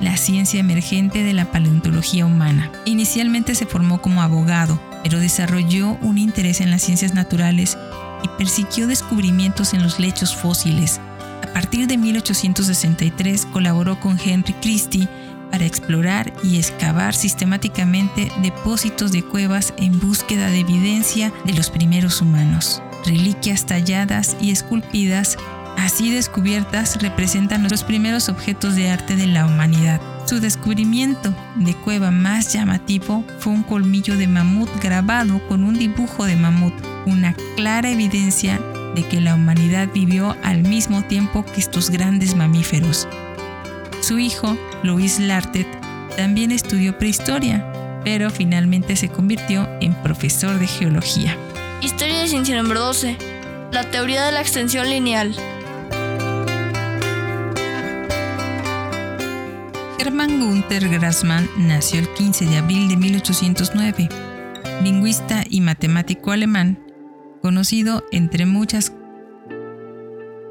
la 0.00 0.16
ciencia 0.16 0.60
emergente 0.60 1.22
de 1.22 1.32
la 1.32 1.50
paleontología 1.50 2.26
humana. 2.26 2.70
Inicialmente 2.84 3.54
se 3.54 3.66
formó 3.66 4.00
como 4.00 4.22
abogado, 4.22 4.80
pero 5.02 5.18
desarrolló 5.18 5.98
un 6.00 6.18
interés 6.18 6.60
en 6.60 6.70
las 6.70 6.82
ciencias 6.82 7.14
naturales 7.14 7.78
y 8.22 8.28
persiguió 8.38 8.86
descubrimientos 8.86 9.74
en 9.74 9.82
los 9.82 9.98
lechos 9.98 10.34
fósiles. 10.34 11.00
A 11.42 11.52
partir 11.52 11.86
de 11.86 11.96
1863 11.98 13.46
colaboró 13.46 14.00
con 14.00 14.18
Henry 14.18 14.54
Christie 14.54 15.08
para 15.50 15.66
explorar 15.66 16.32
y 16.42 16.56
excavar 16.56 17.14
sistemáticamente 17.14 18.32
depósitos 18.42 19.12
de 19.12 19.22
cuevas 19.22 19.72
en 19.76 20.00
búsqueda 20.00 20.48
de 20.48 20.60
evidencia 20.60 21.32
de 21.44 21.52
los 21.52 21.70
primeros 21.70 22.20
humanos. 22.20 22.82
Reliquias 23.06 23.66
talladas 23.66 24.36
y 24.40 24.50
esculpidas, 24.50 25.36
así 25.78 26.10
descubiertas, 26.10 27.00
representan 27.00 27.68
los 27.68 27.84
primeros 27.84 28.28
objetos 28.28 28.76
de 28.76 28.90
arte 28.90 29.16
de 29.16 29.26
la 29.26 29.46
humanidad. 29.46 30.00
Su 30.26 30.40
descubrimiento 30.40 31.34
de 31.56 31.74
cueva 31.74 32.10
más 32.10 32.52
llamativo 32.52 33.24
fue 33.38 33.52
un 33.52 33.62
colmillo 33.62 34.16
de 34.16 34.26
mamut 34.26 34.70
grabado 34.82 35.46
con 35.48 35.64
un 35.64 35.78
dibujo 35.78 36.24
de 36.24 36.36
mamut, 36.36 36.74
una 37.06 37.34
clara 37.56 37.90
evidencia 37.90 38.58
de 38.94 39.02
que 39.02 39.20
la 39.20 39.34
humanidad 39.34 39.88
vivió 39.92 40.36
al 40.42 40.62
mismo 40.62 41.02
tiempo 41.02 41.44
que 41.44 41.60
estos 41.60 41.90
grandes 41.90 42.34
mamíferos. 42.34 43.06
Su 44.00 44.18
hijo, 44.18 44.56
Louis 44.82 45.18
Lartet, 45.18 45.66
también 46.16 46.52
estudió 46.52 46.96
prehistoria, 46.98 47.64
pero 48.04 48.30
finalmente 48.30 48.96
se 48.96 49.08
convirtió 49.08 49.68
en 49.80 49.94
profesor 49.94 50.58
de 50.58 50.66
geología. 50.66 51.36
Historia 51.80 52.20
de 52.20 52.28
ciencia 52.28 52.60
número 52.60 52.80
12. 52.80 53.16
La 53.72 53.90
teoría 53.90 54.24
de 54.24 54.32
la 54.32 54.40
extensión 54.40 54.88
lineal. 54.88 55.34
Gunther 60.44 60.88
Grassmann 60.88 61.48
nació 61.56 62.00
el 62.00 62.08
15 62.12 62.46
de 62.46 62.58
abril 62.58 62.88
de 62.88 62.96
1809, 62.96 64.08
lingüista 64.82 65.44
y 65.48 65.60
matemático 65.60 66.32
alemán, 66.32 66.78
conocido 67.40 68.04
entre 68.12 68.46
muchas 68.46 68.92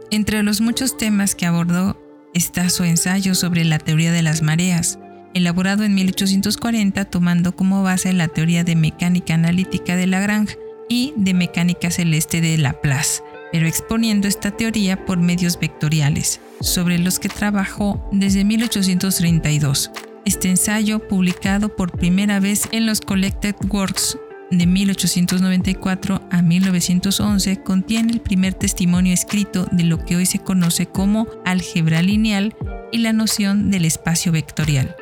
entre 0.09 0.43
los 0.43 0.61
muchos 0.61 0.97
temas 0.97 1.35
que 1.35 1.45
abordó 1.45 1.99
está 2.33 2.69
su 2.69 2.83
ensayo 2.83 3.35
sobre 3.35 3.65
la 3.65 3.79
teoría 3.79 4.11
de 4.11 4.21
las 4.21 4.41
mareas, 4.41 4.99
elaborado 5.33 5.83
en 5.83 5.95
1840 5.95 7.05
tomando 7.05 7.55
como 7.55 7.83
base 7.83 8.13
la 8.13 8.27
teoría 8.27 8.63
de 8.63 8.75
mecánica 8.75 9.33
analítica 9.33 9.95
de 9.95 10.07
Lagrange 10.07 10.57
y 10.89 11.13
de 11.17 11.33
mecánica 11.33 11.89
celeste 11.89 12.41
de 12.41 12.57
Laplace, 12.57 13.23
pero 13.51 13.67
exponiendo 13.67 14.27
esta 14.27 14.51
teoría 14.51 15.05
por 15.05 15.17
medios 15.17 15.59
vectoriales, 15.59 16.39
sobre 16.63 16.97
los 16.97 17.19
que 17.19 17.29
trabajó 17.29 18.07
desde 18.11 18.43
1832. 18.43 19.91
Este 20.25 20.49
ensayo, 20.49 21.07
publicado 21.07 21.75
por 21.75 21.91
primera 21.91 22.39
vez 22.39 22.67
en 22.71 22.85
los 22.85 23.01
Collected 23.01 23.55
Works 23.69 24.17
de 24.49 24.67
1894 24.67 26.21
a 26.29 26.41
1911 26.41 27.63
contiene 27.63 28.13
el 28.13 28.21
primer 28.21 28.53
testimonio 28.53 29.13
escrito 29.13 29.67
de 29.71 29.83
lo 29.83 30.03
que 30.05 30.15
hoy 30.15 30.25
se 30.25 30.39
conoce 30.39 30.85
como 30.85 31.27
álgebra 31.43 32.01
lineal 32.01 32.55
y 32.91 32.99
la 32.99 33.13
noción 33.13 33.71
del 33.71 33.85
espacio 33.85 34.31
vectorial. 34.31 34.95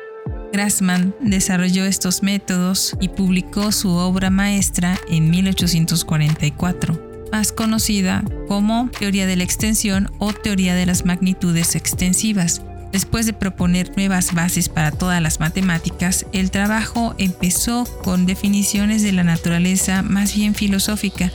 Grassmann 0.52 1.14
desarrolló 1.20 1.84
estos 1.84 2.22
métodos 2.22 2.96
y 3.00 3.08
publicó 3.08 3.72
su 3.72 3.90
obra 3.90 4.30
maestra 4.30 4.98
en 5.08 5.30
1844, 5.30 7.11
más 7.32 7.50
conocida 7.50 8.22
como 8.46 8.90
teoría 8.98 9.26
de 9.26 9.36
la 9.36 9.44
extensión 9.44 10.12
o 10.18 10.32
teoría 10.32 10.74
de 10.74 10.86
las 10.86 11.04
magnitudes 11.04 11.74
extensivas, 11.74 12.62
Después 12.92 13.24
de 13.24 13.32
proponer 13.32 13.90
nuevas 13.96 14.34
bases 14.34 14.68
para 14.68 14.90
todas 14.90 15.20
las 15.22 15.40
matemáticas, 15.40 16.26
el 16.32 16.50
trabajo 16.50 17.14
empezó 17.16 17.86
con 18.04 18.26
definiciones 18.26 19.02
de 19.02 19.12
la 19.12 19.24
naturaleza 19.24 20.02
más 20.02 20.36
bien 20.36 20.54
filosófica. 20.54 21.32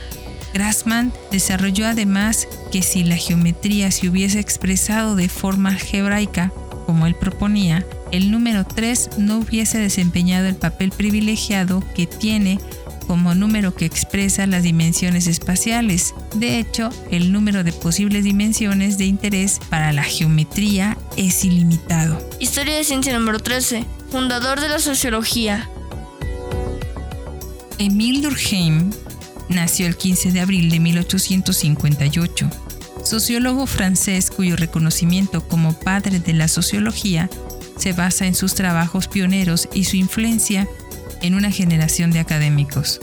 Grassmann 0.54 1.12
desarrolló 1.32 1.86
además 1.86 2.46
que 2.70 2.82
si 2.82 3.02
la 3.02 3.16
geometría 3.16 3.90
se 3.90 4.08
hubiese 4.08 4.38
expresado 4.38 5.16
de 5.16 5.28
forma 5.28 5.70
algebraica, 5.70 6.52
como 6.86 7.06
él 7.08 7.16
proponía, 7.16 7.84
el 8.12 8.30
número 8.30 8.64
3 8.64 9.18
no 9.18 9.38
hubiese 9.38 9.78
desempeñado 9.78 10.46
el 10.46 10.54
papel 10.54 10.90
privilegiado 10.90 11.82
que 11.94 12.06
tiene 12.06 12.58
como 13.08 13.34
número 13.34 13.74
que 13.74 13.86
expresa 13.86 14.46
las 14.46 14.62
dimensiones 14.62 15.26
espaciales. 15.26 16.14
De 16.34 16.58
hecho, 16.58 16.90
el 17.10 17.32
número 17.32 17.64
de 17.64 17.72
posibles 17.72 18.22
dimensiones 18.22 18.98
de 18.98 19.06
interés 19.06 19.60
para 19.70 19.94
la 19.94 20.02
geometría 20.02 20.98
es 21.16 21.42
ilimitado. 21.42 22.22
Historia 22.38 22.76
de 22.76 22.84
ciencia 22.84 23.18
número 23.18 23.40
13. 23.40 23.84
Fundador 24.12 24.60
de 24.60 24.68
la 24.68 24.78
sociología. 24.78 25.70
Emile 27.78 28.20
Durkheim 28.20 28.90
nació 29.48 29.86
el 29.86 29.96
15 29.96 30.32
de 30.32 30.40
abril 30.40 30.70
de 30.70 30.78
1858. 30.78 32.50
Sociólogo 33.04 33.66
francés 33.66 34.30
cuyo 34.30 34.54
reconocimiento 34.54 35.48
como 35.48 35.72
padre 35.72 36.20
de 36.20 36.34
la 36.34 36.46
sociología 36.46 37.30
se 37.78 37.94
basa 37.94 38.26
en 38.26 38.34
sus 38.34 38.54
trabajos 38.54 39.08
pioneros 39.08 39.66
y 39.72 39.84
su 39.84 39.96
influencia 39.96 40.68
en 41.22 41.34
una 41.34 41.50
generación 41.50 42.10
de 42.10 42.20
académicos. 42.20 43.00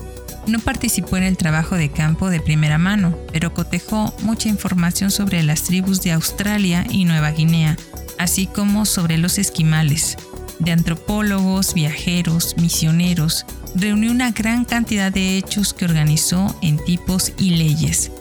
No 0.47 0.59
participó 0.59 1.17
en 1.17 1.23
el 1.23 1.37
trabajo 1.37 1.75
de 1.75 1.89
campo 1.89 2.29
de 2.29 2.39
primera 2.39 2.77
mano, 2.77 3.17
pero 3.31 3.53
cotejó 3.53 4.13
mucha 4.21 4.47
información 4.47 5.09
sobre 5.09 5.41
las 5.41 5.63
tribus 5.63 6.01
de 6.01 6.11
Australia 6.11 6.85
y 6.89 7.05
Nueva 7.05 7.31
Guinea, 7.31 7.77
así 8.19 8.45
como 8.45 8.85
sobre 8.85 9.17
los 9.17 9.39
esquimales. 9.39 10.17
De 10.59 10.71
antropólogos, 10.71 11.73
viajeros, 11.73 12.55
misioneros, 12.57 13.45
reunió 13.75 14.11
una 14.11 14.31
gran 14.31 14.65
cantidad 14.65 15.11
de 15.11 15.37
hechos 15.37 15.73
que 15.73 15.85
organizó 15.85 16.57
en 16.61 16.77
tipos 16.77 17.33
y 17.37 17.51
leyes. 17.51 18.11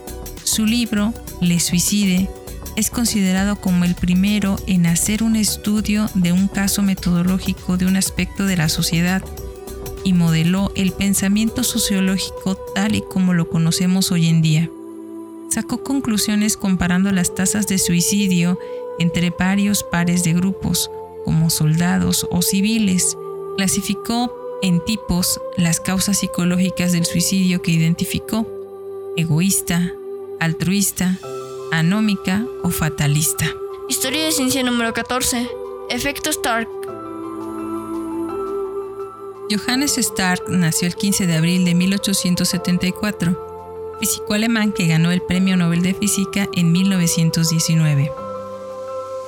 Su 0.42 0.66
libro, 0.66 1.12
Le 1.40 1.60
Suicide, 1.60 2.28
es 2.76 2.90
considerado 2.90 3.56
como 3.60 3.84
el 3.84 3.94
primero 3.94 4.56
en 4.66 4.86
hacer 4.86 5.22
un 5.22 5.36
estudio 5.36 6.10
de 6.14 6.32
un 6.32 6.48
caso 6.48 6.82
metodológico 6.82 7.76
de 7.76 7.86
un 7.86 7.96
aspecto 7.96 8.46
de 8.46 8.56
la 8.56 8.68
sociedad 8.68 9.22
y 10.04 10.12
modeló 10.12 10.70
el 10.75 10.92
pensamiento 10.92 11.64
sociológico 11.64 12.56
tal 12.75 12.94
y 12.94 13.02
como 13.02 13.34
lo 13.34 13.49
conocemos 13.49 14.12
hoy 14.12 14.28
en 14.28 14.42
día. 14.42 14.70
Sacó 15.50 15.82
conclusiones 15.82 16.56
comparando 16.56 17.11
las 17.12 17.34
tasas 17.34 17.66
de 17.66 17.78
suicidio 17.78 18.58
entre 18.99 19.30
varios 19.30 19.82
pares 19.82 20.23
de 20.25 20.34
grupos, 20.34 20.90
como 21.25 21.50
soldados 21.50 22.26
o 22.30 22.42
civiles. 22.42 23.16
Clasificó 23.56 24.32
en 24.62 24.84
tipos 24.84 25.40
las 25.56 25.80
causas 25.80 26.18
psicológicas 26.18 26.92
del 26.92 27.04
suicidio 27.04 27.62
que 27.62 27.73
identificó, 27.73 28.46
egoísta, 29.16 29.92
altruista, 30.40 31.18
anómica 31.73 32.46
o 32.62 32.70
fatalista. 32.70 33.46
Historia 33.88 34.25
de 34.25 34.32
ciencia 34.32 34.62
número 34.62 34.92
14. 34.92 35.49
Efecto 35.90 36.30
Stark. 36.30 36.68
Johannes 39.56 39.99
Stark 39.99 40.44
nació 40.49 40.88
el 40.88 40.96
15 40.96 41.26
de 41.26 41.37
abril 41.37 41.64
de 41.64 41.75
1874, 41.75 43.96
físico 44.00 44.34
alemán 44.34 44.73
que 44.73 44.88
ganó 44.88 45.12
el 45.12 45.23
Premio 45.23 45.56
Nobel 45.56 45.82
de 45.82 45.94
Física 45.94 46.49
en 46.54 46.73
1919. 46.73 48.11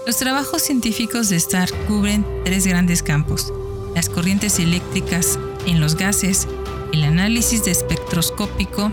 Los 0.04 0.16
trabajos 0.16 0.62
científicos 0.62 1.28
de 1.28 1.37
Stark 1.37 1.73
cubren 1.87 2.26
tres 2.45 2.66
grandes 2.66 3.02
campos, 3.02 3.52
las 3.95 4.09
corrientes 4.09 4.59
eléctricas 4.59 5.38
en 5.66 5.80
los 5.80 5.97
gases, 5.97 6.49
el 6.92 7.04
análisis 7.04 7.66
espectroscópico 7.66 8.90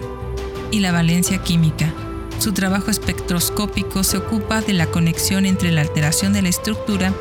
y 0.71 0.81
la 0.81 0.91
valencia 0.91 1.39
química. 1.39 1.93
Su 2.37 2.51
trabajo 2.51 2.91
espectroscópico 2.91 4.03
se 4.03 4.17
ocupa 4.17 4.61
de 4.61 4.73
la 4.73 4.87
conexión 4.87 5.45
entre 5.45 5.71
la 5.71 5.81
alteración 5.81 6.33
de 6.33 6.43
la 6.43 6.49
estructura 6.49 7.13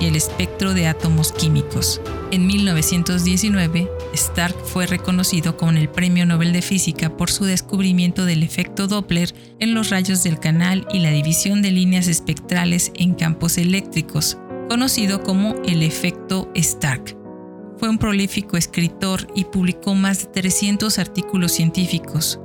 y 0.00 0.06
el 0.06 0.16
espectro 0.16 0.74
de 0.74 0.86
átomos 0.86 1.32
químicos. 1.32 2.00
En 2.30 2.46
1919, 2.46 3.88
Stark 4.14 4.56
fue 4.64 4.86
reconocido 4.86 5.56
con 5.56 5.76
el 5.76 5.88
Premio 5.88 6.26
Nobel 6.26 6.52
de 6.52 6.62
Física 6.62 7.16
por 7.16 7.30
su 7.30 7.44
descubrimiento 7.44 8.24
del 8.24 8.42
efecto 8.42 8.86
Doppler 8.86 9.34
en 9.60 9.74
los 9.74 9.90
rayos 9.90 10.22
del 10.22 10.38
canal 10.38 10.86
y 10.92 11.00
la 11.00 11.10
división 11.10 11.62
de 11.62 11.70
líneas 11.70 12.08
espectrales 12.08 12.92
en 12.94 13.14
campos 13.14 13.58
eléctricos, 13.58 14.38
conocido 14.68 15.22
como 15.22 15.54
el 15.64 15.82
efecto 15.82 16.50
Stark. 16.54 17.16
Fue 17.78 17.88
un 17.88 17.98
prolífico 17.98 18.56
escritor 18.56 19.28
y 19.34 19.44
publicó 19.44 19.94
más 19.94 20.20
de 20.20 20.26
300 20.26 20.98
artículos 20.98 21.52
científicos. 21.52 22.40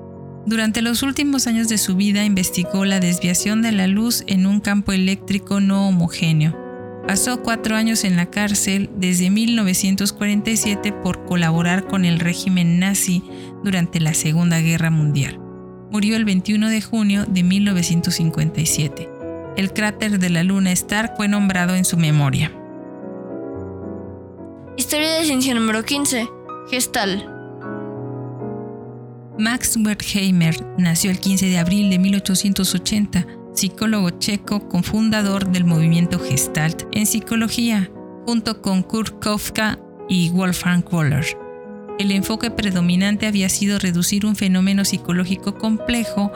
Durante 0.45 0.81
los 0.81 1.03
últimos 1.03 1.47
años 1.47 1.69
de 1.69 1.77
su 1.77 1.95
vida 1.95 2.25
investigó 2.25 2.83
la 2.83 2.99
desviación 2.99 3.61
de 3.61 3.71
la 3.71 3.87
luz 3.87 4.23
en 4.27 4.45
un 4.45 4.59
campo 4.59 4.91
eléctrico 4.91 5.59
no 5.59 5.87
homogéneo 5.87 6.60
Pasó 7.07 7.41
cuatro 7.41 7.75
años 7.75 8.03
en 8.03 8.15
la 8.15 8.27
cárcel 8.27 8.89
desde 8.95 9.29
1947 9.29 10.93
por 10.93 11.25
colaborar 11.25 11.87
con 11.87 12.05
el 12.05 12.19
régimen 12.19 12.79
nazi 12.79 13.23
durante 13.63 13.99
la 13.99 14.13
Segunda 14.13 14.59
Guerra 14.59 14.91
Mundial. 14.91 15.39
Murió 15.89 16.15
el 16.15 16.25
21 16.25 16.69
de 16.69 16.81
junio 16.81 17.25
de 17.25 17.43
1957. 17.43 19.09
El 19.57 19.73
cráter 19.73 20.19
de 20.19 20.29
la 20.29 20.43
luna 20.43 20.71
Stark 20.71 21.13
fue 21.17 21.27
nombrado 21.27 21.75
en 21.75 21.85
su 21.85 21.97
memoria. 21.97 22.53
Historia 24.77 25.11
de 25.13 25.25
ciencia 25.25 25.53
número 25.53 25.83
15. 25.83 26.29
Gestal. 26.69 27.27
Max 29.37 29.75
Wertheimer 29.75 30.55
nació 30.77 31.11
el 31.11 31.19
15 31.19 31.47
de 31.47 31.57
abril 31.57 31.89
de 31.89 31.99
1880 31.99 33.40
psicólogo 33.53 34.11
checo, 34.11 34.67
cofundador 34.67 35.51
del 35.51 35.65
movimiento 35.65 36.19
Gestalt 36.19 36.83
en 36.91 37.05
psicología, 37.05 37.91
junto 38.25 38.61
con 38.61 38.83
Kurt 38.83 39.21
Kofka 39.23 39.79
y 40.07 40.29
Wolfgang 40.29 40.83
Waller. 40.91 41.25
El 41.99 42.11
enfoque 42.11 42.49
predominante 42.49 43.27
había 43.27 43.49
sido 43.49 43.77
reducir 43.77 44.25
un 44.25 44.35
fenómeno 44.35 44.85
psicológico 44.85 45.57
complejo 45.57 46.31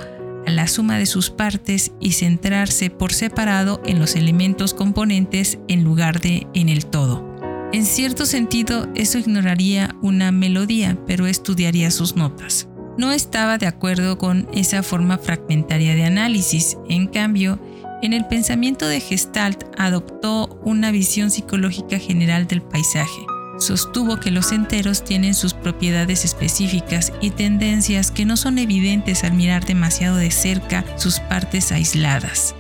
a 0.46 0.52
la 0.52 0.68
suma 0.68 0.98
de 0.98 1.06
sus 1.06 1.32
partes 1.32 1.92
y 2.00 2.12
centrarse 2.12 2.90
por 2.90 3.14
separado 3.14 3.82
en 3.86 3.98
los 3.98 4.16
elementos 4.16 4.74
componentes 4.74 5.58
en 5.68 5.84
lugar 5.84 6.22
de 6.22 6.46
en 6.54 6.70
el 6.70 6.86
todo. 6.86 7.26
En 7.74 7.86
cierto 7.86 8.26
sentido, 8.26 8.88
eso 8.96 9.18
ignoraría 9.18 9.96
una 10.02 10.32
melodía, 10.32 10.98
pero 11.08 11.26
estudiaría 11.26 11.90
sus 11.90 12.16
notas 12.16 12.68
no 12.98 13.12
estaba 13.12 13.58
de 13.58 13.68
acuerdo 13.68 14.18
con 14.18 14.48
esa 14.54 14.84
forma 14.84 15.18
fragmentaria 15.18 15.96
de 15.96 16.06
análisis. 16.06 16.78
En 16.90 17.08
cambio, 17.08 17.60
en 18.02 18.14
el 18.14 18.26
pensamiento 18.26 18.88
de 18.88 19.00
Gestalt 19.00 19.64
adoptó 19.78 20.60
una 20.64 20.92
visión 20.92 21.32
psicológica 21.32 22.00
general 22.00 22.48
del 22.48 22.62
paisaje. 22.62 23.26
Sostuvo 23.58 24.18
que 24.18 24.32
los 24.32 24.52
enteros 24.52 25.04
tienen 25.04 25.34
sus 25.34 25.54
propiedades 25.54 26.26
específicas 26.26 27.14
y 27.22 27.30
tendencias 27.30 28.12
que 28.12 28.26
no 28.26 28.36
son 28.36 28.58
evidentes 28.58 29.24
al 29.24 29.34
mirar 29.34 29.66
demasiado 29.66 30.18
de 30.18 30.30
cerca 30.30 30.84
sus 30.98 31.20
partes 31.22 31.72
aisladas. 31.72 32.54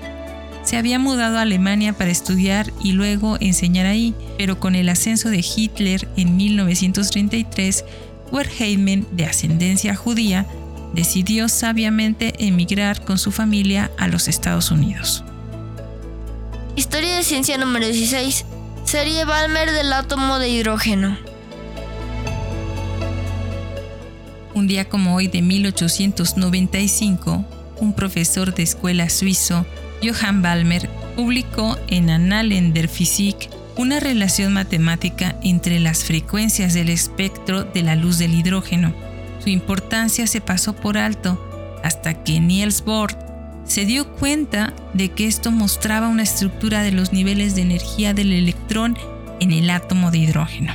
Se 0.63 0.77
había 0.77 0.97
mudado 0.97 1.37
a 1.37 1.41
Alemania 1.41 1.93
para 1.93 2.09
estudiar 2.09 2.71
y 2.81 2.93
luego 2.93 3.37
enseñar 3.39 3.85
ahí, 3.85 4.15
pero 4.37 4.59
con 4.59 4.73
el 4.73 4.89
ascenso 4.89 5.29
de 5.29 5.45
Hitler 5.45 6.07
en 6.17 6.37
1933 6.37 7.85
Wertheimer, 8.35 9.05
de 9.11 9.25
ascendencia 9.25 9.95
judía, 9.95 10.45
decidió 10.93 11.47
sabiamente 11.47 12.33
emigrar 12.45 13.05
con 13.05 13.17
su 13.17 13.31
familia 13.31 13.89
a 13.97 14.09
los 14.09 14.27
Estados 14.27 14.71
Unidos. 14.71 15.23
Historia 16.75 17.15
de 17.15 17.23
ciencia 17.23 17.57
número 17.57 17.85
16. 17.85 18.43
Serie 18.83 19.23
Balmer 19.23 19.71
del 19.71 19.93
átomo 19.93 20.37
de 20.37 20.49
hidrógeno. 20.49 21.17
Un 24.53 24.67
día 24.67 24.89
como 24.89 25.15
hoy 25.15 25.29
de 25.29 25.41
1895, 25.41 27.45
un 27.79 27.93
profesor 27.93 28.53
de 28.53 28.63
escuela 28.63 29.09
suizo, 29.09 29.65
Johann 30.03 30.41
Balmer, 30.41 30.89
publicó 31.15 31.77
en 31.87 32.09
Annalen 32.09 32.73
der 32.73 32.89
Physik 32.89 33.54
una 33.77 33.99
relación 33.99 34.53
matemática 34.53 35.35
entre 35.43 35.79
las 35.79 36.03
frecuencias 36.03 36.73
del 36.73 36.89
espectro 36.89 37.63
de 37.63 37.83
la 37.83 37.95
luz 37.95 38.17
del 38.17 38.33
hidrógeno. 38.33 38.93
Su 39.43 39.49
importancia 39.49 40.27
se 40.27 40.41
pasó 40.41 40.75
por 40.75 40.97
alto 40.97 41.39
hasta 41.83 42.23
que 42.23 42.39
Niels 42.39 42.83
Bohr 42.83 43.17
se 43.65 43.85
dio 43.85 44.09
cuenta 44.15 44.73
de 44.93 45.09
que 45.09 45.27
esto 45.27 45.51
mostraba 45.51 46.07
una 46.07 46.23
estructura 46.23 46.83
de 46.83 46.91
los 46.91 47.11
niveles 47.11 47.55
de 47.55 47.63
energía 47.63 48.13
del 48.13 48.31
electrón 48.31 48.97
en 49.39 49.51
el 49.51 49.69
átomo 49.69 50.11
de 50.11 50.19
hidrógeno. 50.19 50.73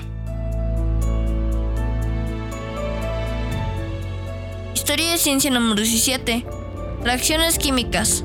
Historia 4.74 5.12
de 5.12 5.18
ciencia 5.18 5.50
número 5.50 5.76
17. 5.76 6.44
Reacciones 7.04 7.58
químicas. 7.58 8.24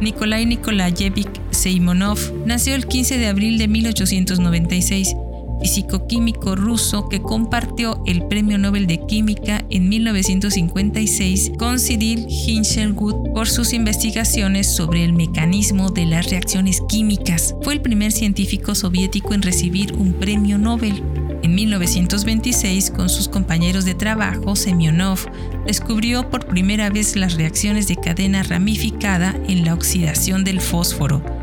Nikolai 0.00 0.46
Nikolayevich 0.46 1.28
Seimonov 1.50 2.18
nació 2.46 2.74
el 2.76 2.86
15 2.86 3.18
de 3.18 3.26
abril 3.26 3.58
de 3.58 3.66
1896, 3.66 5.14
físico-químico 5.60 6.56
ruso 6.56 7.08
que 7.08 7.20
compartió 7.20 8.02
el 8.06 8.26
Premio 8.26 8.58
Nobel 8.58 8.86
de 8.86 9.04
Química 9.06 9.64
en 9.70 9.88
1956 9.88 11.52
con 11.58 11.78
Cyril 11.78 12.26
Hinshelwood 12.28 13.32
por 13.34 13.48
sus 13.48 13.72
investigaciones 13.72 14.74
sobre 14.74 15.04
el 15.04 15.12
mecanismo 15.12 15.90
de 15.90 16.06
las 16.06 16.30
reacciones 16.30 16.80
químicas. 16.88 17.54
Fue 17.62 17.74
el 17.74 17.80
primer 17.80 18.12
científico 18.12 18.74
soviético 18.74 19.34
en 19.34 19.42
recibir 19.42 19.94
un 19.94 20.12
premio 20.12 20.58
Nobel. 20.58 21.02
En 21.42 21.54
1926, 21.54 22.90
con 22.90 23.08
sus 23.08 23.28
compañeros 23.28 23.84
de 23.84 23.94
trabajo, 23.94 24.56
Semyonov 24.56 25.20
descubrió 25.66 26.28
por 26.30 26.46
primera 26.46 26.90
vez 26.90 27.14
las 27.14 27.34
reacciones 27.34 27.86
de 27.86 27.96
cadena 27.96 28.42
ramificada 28.42 29.36
en 29.46 29.64
la 29.64 29.74
oxidación 29.74 30.42
del 30.42 30.60
fósforo. 30.60 31.37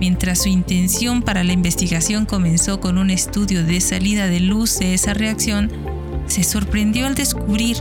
Mientras 0.00 0.42
su 0.42 0.48
intención 0.48 1.22
para 1.22 1.44
la 1.44 1.52
investigación 1.52 2.26
comenzó 2.26 2.80
con 2.80 2.98
un 2.98 3.10
estudio 3.10 3.64
de 3.64 3.80
salida 3.80 4.26
de 4.26 4.40
luz 4.40 4.78
de 4.78 4.94
esa 4.94 5.14
reacción, 5.14 5.70
se 6.26 6.42
sorprendió 6.42 7.06
al 7.06 7.14
descubrir 7.14 7.76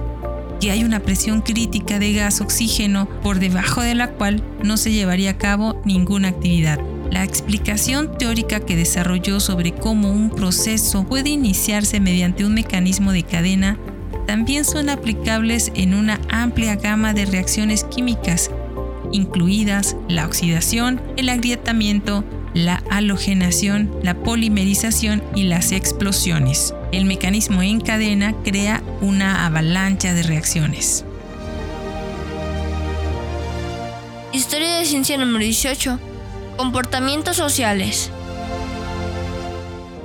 que 0.59 0.71
hay 0.71 0.83
una 0.83 0.99
presión 0.99 1.41
crítica 1.41 1.99
de 1.99 2.13
gas 2.13 2.39
oxígeno 2.39 3.09
por 3.21 3.39
debajo 3.39 3.81
de 3.81 3.95
la 3.95 4.11
cual 4.11 4.43
no 4.63 4.77
se 4.77 4.91
llevaría 4.91 5.31
a 5.31 5.37
cabo 5.37 5.81
ninguna 5.83 6.29
actividad. 6.29 6.79
La 7.11 7.23
explicación 7.23 8.17
teórica 8.17 8.59
que 8.59 8.75
desarrolló 8.75 9.39
sobre 9.39 9.73
cómo 9.73 10.11
un 10.11 10.29
proceso 10.29 11.03
puede 11.03 11.29
iniciarse 11.29 11.99
mediante 11.99 12.45
un 12.45 12.53
mecanismo 12.53 13.11
de 13.11 13.23
cadena 13.23 13.77
también 14.25 14.63
son 14.65 14.89
aplicables 14.89 15.71
en 15.75 15.93
una 15.93 16.19
amplia 16.29 16.75
gama 16.75 17.13
de 17.13 17.25
reacciones 17.25 17.83
químicas, 17.83 18.49
incluidas 19.13 19.95
la 20.09 20.25
oxidación, 20.25 21.01
el 21.15 21.29
agrietamiento, 21.29 22.25
la 22.53 22.83
halogenación, 22.89 23.89
la 24.03 24.15
polimerización 24.15 25.23
y 25.35 25.43
las 25.43 25.71
explosiones. 25.71 26.73
El 26.91 27.05
mecanismo 27.05 27.61
en 27.61 27.79
cadena 27.79 28.35
crea 28.43 28.83
una 29.01 29.45
avalancha 29.45 30.13
de 30.13 30.23
reacciones. 30.23 31.05
Historia 34.33 34.75
de 34.75 34.85
ciencia 34.85 35.17
número 35.17 35.43
18. 35.43 35.99
Comportamientos 36.57 37.37
sociales. 37.37 38.11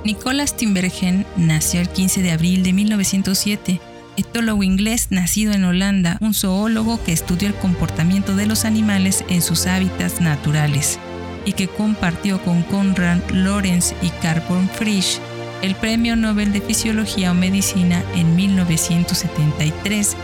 Nicolás 0.05 0.55
Timbergen 0.55 1.25
nació 1.35 1.81
el 1.81 1.89
15 1.89 2.21
de 2.21 2.31
abril 2.31 2.63
de 2.63 2.73
1907 2.73 3.81
etólogo 4.19 4.63
inglés 4.63 5.07
nacido 5.09 5.53
en 5.53 5.63
Holanda, 5.63 6.17
un 6.21 6.33
zoólogo 6.33 7.03
que 7.03 7.13
estudió 7.13 7.47
el 7.47 7.55
comportamiento 7.55 8.35
de 8.35 8.45
los 8.45 8.65
animales 8.65 9.23
en 9.29 9.41
sus 9.41 9.65
hábitats 9.67 10.21
naturales 10.21 10.99
y 11.45 11.53
que 11.53 11.67
compartió 11.67 12.41
con 12.41 12.63
Konrad 12.63 13.19
Lorenz 13.31 13.93
y 14.01 14.09
Carl 14.21 14.43
von 14.47 14.69
Frisch 14.69 15.19
el 15.61 15.75
Premio 15.75 16.15
Nobel 16.15 16.53
de 16.53 16.61
Fisiología 16.61 17.31
o 17.31 17.33
Medicina 17.33 18.03
en 18.15 18.35
1973 18.35 20.15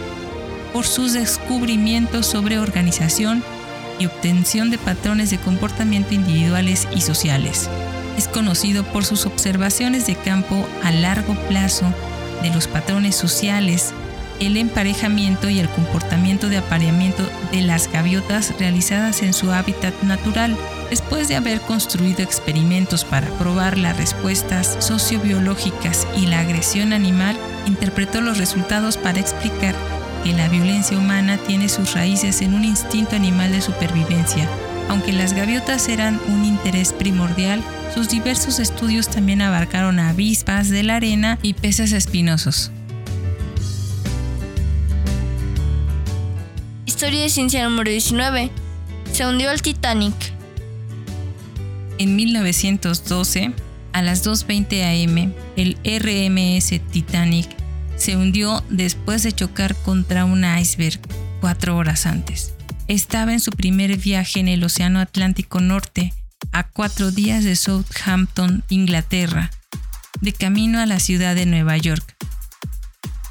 por 0.72 0.86
sus 0.86 1.14
descubrimientos 1.14 2.26
sobre 2.26 2.60
organización 2.60 3.44
y 4.00 4.06
obtención 4.06 4.70
de 4.70 4.78
patrones 4.78 5.30
de 5.30 5.38
comportamiento 5.38 6.14
individuales 6.14 6.88
y 6.96 7.02
sociales. 7.02 7.70
Es 8.18 8.28
conocido 8.28 8.84
por 8.84 9.06
sus 9.06 9.26
observaciones 9.26 10.08
de 10.08 10.16
campo 10.16 10.68
a 10.84 10.92
largo 10.92 11.36
plazo 11.48 11.94
de 12.42 12.50
los 12.54 12.68
patrones 12.68 13.16
sociales, 13.16 13.94
el 14.40 14.58
emparejamiento 14.58 15.50
y 15.50 15.60
el 15.60 15.70
comportamiento 15.70 16.50
de 16.50 16.58
apareamiento 16.58 17.24
de 17.52 17.62
las 17.62 17.92
gaviotas 17.92 18.54
realizadas 18.60 19.22
en 19.22 19.34
su 19.34 19.52
hábitat 19.52 19.94
natural, 20.04 20.58
después 20.90 21.28
de 21.28 21.36
haber 21.36 21.62
construido 21.62 22.22
experimentos 22.22 23.06
para 23.06 23.28
probar 23.38 23.78
las 23.78 23.98
respuestas 23.98 24.78
sociobiológicas 24.80 26.08
y 26.18 26.26
la 26.26 26.42
agresión 26.42 26.94
animal, 26.94 27.38
interpretó 27.66 28.22
los 28.22 28.38
resultados 28.38 28.98
para 28.98 29.20
explicar 29.20 29.76
que 30.24 30.34
la 30.34 30.50
violencia 30.50 30.98
humana 30.98 31.38
tiene 31.38 31.70
sus 31.70 31.94
raíces 31.94 32.42
en 32.42 32.54
un 32.56 32.66
instinto 32.66 33.16
animal 33.16 33.52
de 33.52 33.62
supervivencia. 33.62 34.50
Aunque 34.90 35.14
las 35.14 35.34
gaviotas 35.34 35.88
eran 35.90 36.20
un 36.28 36.46
interés 36.46 36.94
primordial, 36.94 37.64
sus 37.94 38.10
diversos 38.10 38.60
estudios 38.60 39.10
también 39.10 39.42
abarcaron 39.42 40.00
avispas 40.00 40.70
de 40.70 40.84
la 40.84 40.98
arena 40.98 41.40
y 41.42 41.54
peces 41.54 41.92
espinosos. 41.92 42.72
Historia 46.86 47.22
de 47.22 47.30
ciencia 47.30 47.64
número 47.68 47.92
19. 47.92 48.52
Se 49.12 49.26
hundió 49.26 49.52
el 49.52 49.62
Titanic. 49.62 50.16
En 51.98 52.16
1912, 52.16 53.54
a 53.94 54.02
las 54.02 54.26
2.20 54.26 55.06
am, 55.08 55.34
el 55.56 55.78
RMS 55.84 56.82
Titanic 56.92 57.48
se 57.96 58.18
hundió 58.18 58.64
después 58.70 59.24
de 59.24 59.32
chocar 59.32 59.76
contra 59.76 60.26
un 60.26 60.44
iceberg 60.44 61.00
cuatro 61.40 61.78
horas 61.78 62.06
antes. 62.06 62.55
Estaba 62.88 63.34
en 63.34 63.40
su 63.40 63.52
primer 63.52 63.98
viaje 63.98 64.40
en 64.40 64.48
el 64.48 64.64
Océano 64.64 65.00
Atlántico 65.00 65.60
Norte 65.60 66.14
a 66.52 66.68
cuatro 66.68 67.10
días 67.10 67.44
de 67.44 67.56
Southampton, 67.56 68.64
Inglaterra, 68.70 69.50
de 70.22 70.34
camino 70.34 70.80
a 70.80 70.86
la 70.86 71.00
ciudad 71.00 71.34
de 71.34 71.48
Nueva 71.48 71.78
York. 71.78 72.16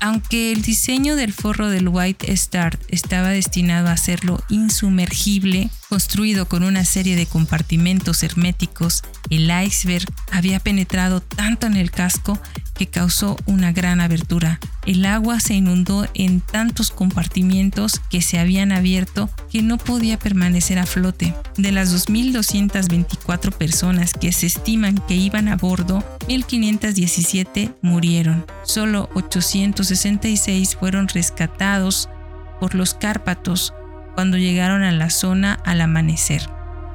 Aunque 0.01 0.51
el 0.51 0.63
diseño 0.63 1.15
del 1.15 1.33
forro 1.33 1.71
del 1.71 1.89
White 1.89 2.33
Star 2.33 2.79
estaba 2.89 3.29
destinado 3.29 3.89
a 3.89 3.93
hacerlo 3.93 4.43
insumergible, 4.49 5.71
construido 5.89 6.47
con 6.47 6.65
una 6.65 6.85
serie 6.85 7.15
de 7.15 7.27
compartimentos 7.27 8.25
herméticos, 8.25 9.03
el 9.31 9.51
iceberg 9.65 10.07
había 10.33 10.59
penetrado 10.59 11.21
tanto 11.21 11.69
en 11.69 11.77
el 11.77 11.93
casco 11.93 12.39
que 12.75 12.87
causó 12.87 13.37
una 13.47 13.73
gran 13.73 14.01
abertura. 14.01 14.61
El 14.87 15.07
agua 15.07 15.41
se 15.41 15.55
inundó 15.55 16.07
en 16.15 16.41
tantos 16.41 16.91
compartimientos 16.91 18.01
que 18.11 18.21
se 18.21 18.39
habían 18.39 18.73
abierto 18.73 19.31
que 19.51 19.63
no 19.63 19.79
podía 19.79 20.19
permanecer 20.19 20.79
a 20.79 20.87
flote. 20.87 21.35
De 21.57 21.73
las 21.73 21.95
2.224 21.95 23.53
personas 23.53 24.13
que 24.13 24.33
se 24.33 24.47
estiman 24.47 24.99
que 25.07 25.15
iban 25.15 25.49
a 25.49 25.57
bordo, 25.57 26.05
1.517 26.29 27.75
murieron. 27.81 28.45
Solo 28.65 29.09
866 29.15 30.77
fueron 30.77 31.09
rescatados 31.09 32.09
por 32.61 32.75
los 32.75 32.95
Cárpatos 32.95 33.73
cuando 34.15 34.37
llegaron 34.37 34.83
a 34.83 34.93
la 34.93 35.11
zona 35.11 35.55
al 35.65 35.81
amanecer. 35.81 36.49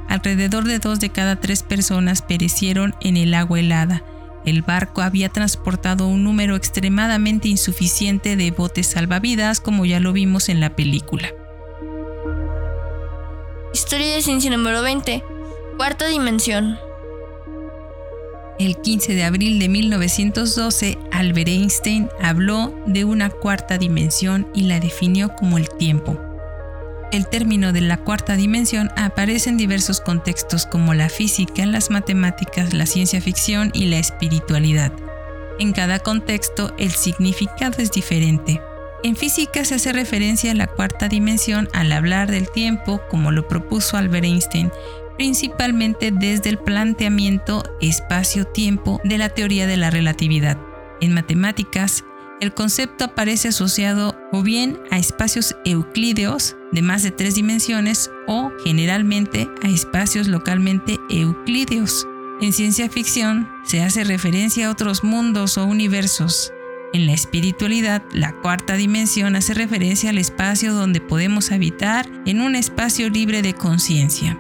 Alrededor 0.08 0.64
de 0.66 0.80
dos 0.80 1.00
de 1.00 1.10
cada 1.10 1.36
tres 1.36 1.64
personas 1.64 2.22
perecieron 2.22 2.96
en 3.02 3.16
el 3.16 3.34
agua 3.34 3.60
helada 3.60 4.04
el 4.50 4.62
barco 4.62 5.02
había 5.02 5.30
transportado 5.30 6.08
un 6.08 6.24
número 6.24 6.56
extremadamente 6.56 7.48
insuficiente 7.48 8.36
de 8.36 8.52
botes 8.52 8.88
salvavidas, 8.88 9.62
como 9.62 9.86
ya 9.86 10.00
lo 10.00 10.14
vimos 10.14 10.50
en 10.50 10.60
la 10.60 10.76
película. 10.76 11.34
Historia 13.74 14.16
de 14.16 14.22
ciencia 14.22 14.52
número 14.52 14.82
20. 14.82 15.24
Cuarta 15.78 16.08
dimensión. 16.08 16.78
El 18.60 18.76
15 18.76 19.16
de 19.16 19.24
abril 19.24 19.58
de 19.58 19.70
1912, 19.70 20.98
Albert 21.12 21.48
Einstein 21.48 22.10
habló 22.22 22.76
de 22.86 23.06
una 23.06 23.30
cuarta 23.30 23.78
dimensión 23.78 24.50
y 24.54 24.64
la 24.64 24.82
definió 24.82 25.34
como 25.36 25.58
el 25.58 25.70
tiempo. 25.70 26.29
El 27.12 27.28
término 27.28 27.74
de 27.74 27.82
la 27.82 27.98
cuarta 27.98 28.36
dimensión 28.36 28.92
aparece 28.96 29.50
en 29.50 29.58
diversos 29.58 30.00
contextos 30.00 30.68
como 30.68 30.94
la 30.94 31.10
física, 31.10 31.66
las 31.66 31.90
matemáticas, 31.90 32.74
la 32.74 32.86
ciencia 32.86 33.20
ficción 33.20 33.72
y 33.74 33.86
la 33.86 33.98
espiritualidad. 33.98 34.92
En 35.58 35.74
cada 35.74 36.00
contexto 36.00 36.72
el 36.78 36.92
significado 36.92 37.82
es 37.82 37.92
diferente. 37.92 38.62
En 39.04 39.16
física 39.16 39.66
se 39.66 39.76
hace 39.76 39.92
referencia 39.92 40.52
a 40.52 40.56
la 40.56 40.68
cuarta 40.68 41.08
dimensión 41.08 41.68
al 41.74 41.92
hablar 41.94 42.30
del 42.30 42.48
tiempo 42.50 43.02
como 43.10 43.32
lo 43.32 43.48
propuso 43.48 43.98
Albert 43.98 44.26
Einstein, 44.26 44.72
principalmente 45.18 46.12
desde 46.12 46.50
el 46.50 46.60
planteamiento 46.60 47.64
espacio-tiempo 47.82 49.02
de 49.04 49.18
la 49.18 49.30
teoría 49.30 49.66
de 49.66 49.78
la 49.78 49.90
relatividad. 49.90 50.58
En 51.02 51.14
matemáticas, 51.14 52.04
el 52.40 52.54
concepto 52.54 53.06
aparece 53.06 53.50
asociado 53.50 54.16
o 54.32 54.42
bien 54.44 54.80
a 54.92 54.98
espacios 54.98 55.56
euclídeos 55.66 56.56
de 56.72 56.82
más 56.82 57.04
de 57.04 57.12
tres 57.12 57.36
dimensiones 57.36 58.10
o 58.28 58.52
generalmente 58.64 59.50
a 59.62 59.68
espacios 59.68 60.28
localmente 60.28 60.98
euclídeos. 61.10 62.08
En 62.42 62.54
ciencia 62.54 62.90
ficción 62.90 63.50
se 63.66 63.84
hace 63.84 64.04
referencia 64.04 64.68
a 64.68 64.72
otros 64.72 65.04
mundos 65.04 65.58
o 65.58 65.66
universos. 65.66 66.54
En 66.94 67.06
la 67.06 67.14
espiritualidad, 67.14 68.02
la 68.14 68.34
cuarta 68.42 68.74
dimensión 68.76 69.36
hace 69.36 69.54
referencia 69.54 70.10
al 70.10 70.18
espacio 70.18 70.74
donde 70.74 71.02
podemos 71.02 71.52
habitar 71.52 72.08
en 72.26 72.42
un 72.42 72.56
espacio 72.56 73.10
libre 73.10 73.42
de 73.42 73.54
conciencia. 73.54 74.40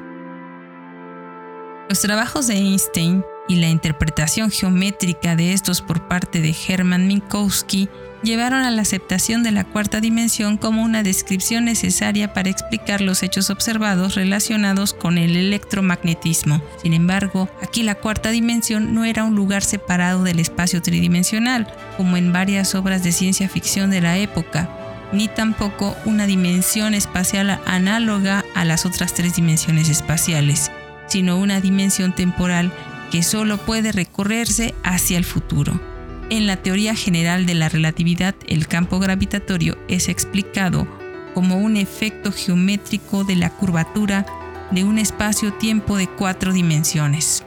Los 1.90 2.02
trabajos 2.02 2.48
de 2.48 2.56
Einstein 2.56 3.24
y 3.50 3.56
la 3.56 3.68
interpretación 3.68 4.52
geométrica 4.52 5.36
de 5.36 5.52
estos 5.52 5.82
por 5.82 6.08
parte 6.08 6.40
de 6.40 6.56
Hermann 6.68 7.08
Minkowski 7.08 7.90
llevaron 8.22 8.62
a 8.62 8.72
la 8.72 8.84
aceptación 8.84 9.44
de 9.44 9.52
la 9.52 9.64
cuarta 9.64 10.00
dimensión 10.00 10.58
como 10.58 10.84
una 10.84 11.04
descripción 11.04 11.66
necesaria 11.66 12.34
para 12.34 12.50
explicar 12.50 13.02
los 13.02 13.24
hechos 13.24 13.50
observados 13.50 14.16
relacionados 14.16 14.94
con 14.94 15.18
el 15.18 15.36
electromagnetismo. 15.36 16.62
Sin 16.82 16.94
embargo, 16.94 17.50
aquí 17.62 17.82
la 17.82 17.96
cuarta 17.96 18.30
dimensión 18.30 18.94
no 18.94 19.04
era 19.04 19.24
un 19.24 19.36
lugar 19.36 19.64
separado 19.64 20.24
del 20.24 20.40
espacio 20.40 20.82
tridimensional, 20.82 21.68
como 21.98 22.18
en 22.18 22.32
varias 22.32 22.76
obras 22.76 23.04
de 23.04 23.12
ciencia 23.12 23.50
ficción 23.50 23.90
de 23.90 24.02
la 24.02 24.18
época, 24.18 24.70
ni 25.12 25.28
tampoco 25.28 25.96
una 26.06 26.28
dimensión 26.28 26.94
espacial 26.94 27.60
análoga 27.66 28.46
a 28.54 28.64
las 28.64 28.86
otras 28.86 29.14
tres 29.14 29.38
dimensiones 29.38 29.90
espaciales, 29.90 30.72
sino 31.08 31.38
una 31.38 31.62
dimensión 31.62 32.14
temporal 32.14 32.72
que 33.12 33.24
solo 33.24 33.58
puede 33.58 33.91
recorrerse 33.91 34.76
hacia 34.84 35.17
el 35.17 35.26
futuro. 35.26 35.80
En 36.30 36.45
la 36.45 36.58
teoría 36.58 36.95
general 36.95 37.45
de 37.45 37.56
la 37.56 37.69
relatividad, 37.69 38.36
el 38.48 38.67
campo 38.67 39.00
gravitatorio 39.00 39.78
es 39.88 40.10
explicado 40.10 40.88
como 41.34 41.58
un 41.58 41.78
efecto 41.78 42.32
geométrico 42.32 43.24
de 43.24 43.36
la 43.36 43.50
curvatura 43.50 44.26
de 44.72 44.84
un 44.84 45.00
espacio-tiempo 45.00 45.98
de 45.98 46.08
cuatro 46.08 46.54
dimensiones. 46.54 47.43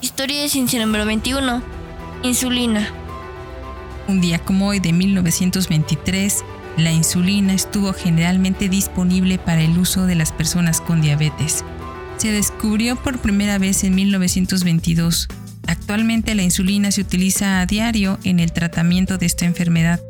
Historia 0.00 0.42
de 0.42 0.48
ciencia 0.48 0.80
número 0.84 1.04
21. 1.04 1.62
Insulina. 2.22 2.88
Un 4.06 4.20
día 4.20 4.38
como 4.38 4.68
hoy 4.68 4.78
de 4.78 4.92
1923, 4.92 6.44
la 6.76 6.92
insulina 6.92 7.52
estuvo 7.52 7.92
generalmente 7.92 8.68
disponible 8.68 9.38
para 9.38 9.62
el 9.62 9.78
uso 9.78 10.06
de 10.06 10.14
las 10.14 10.32
personas 10.32 10.80
con 10.80 11.00
diabetes. 11.00 11.64
Se 12.16 12.32
descubrió 12.32 12.96
por 12.96 13.18
primera 13.18 13.58
vez 13.58 13.84
en 13.84 13.94
1922. 13.94 15.28
Actualmente 15.66 16.34
la 16.34 16.42
insulina 16.42 16.90
se 16.90 17.00
utiliza 17.00 17.60
a 17.60 17.66
diario 17.66 18.18
en 18.24 18.40
el 18.40 18.52
tratamiento 18.52 19.18
de 19.18 19.26
esta 19.26 19.46
enfermedad. 19.46 20.00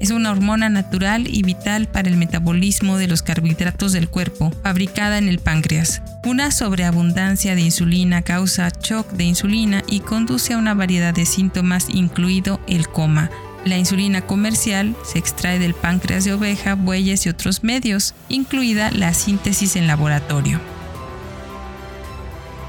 Es 0.00 0.10
una 0.10 0.30
hormona 0.30 0.68
natural 0.68 1.26
y 1.26 1.42
vital 1.42 1.88
para 1.88 2.08
el 2.08 2.16
metabolismo 2.16 2.98
de 2.98 3.08
los 3.08 3.22
carbohidratos 3.22 3.92
del 3.92 4.08
cuerpo, 4.08 4.52
fabricada 4.62 5.18
en 5.18 5.28
el 5.28 5.40
páncreas. 5.40 6.02
Una 6.24 6.50
sobreabundancia 6.52 7.54
de 7.54 7.62
insulina 7.62 8.22
causa 8.22 8.70
shock 8.80 9.10
de 9.12 9.24
insulina 9.24 9.82
y 9.88 10.00
conduce 10.00 10.54
a 10.54 10.58
una 10.58 10.74
variedad 10.74 11.14
de 11.14 11.26
síntomas, 11.26 11.88
incluido 11.88 12.60
el 12.68 12.88
coma. 12.88 13.30
La 13.68 13.76
insulina 13.76 14.22
comercial 14.22 14.96
se 15.04 15.18
extrae 15.18 15.58
del 15.58 15.74
páncreas 15.74 16.24
de 16.24 16.32
oveja, 16.32 16.74
bueyes 16.74 17.26
y 17.26 17.28
otros 17.28 17.62
medios, 17.62 18.14
incluida 18.30 18.90
la 18.90 19.12
síntesis 19.12 19.76
en 19.76 19.86
laboratorio. 19.86 20.58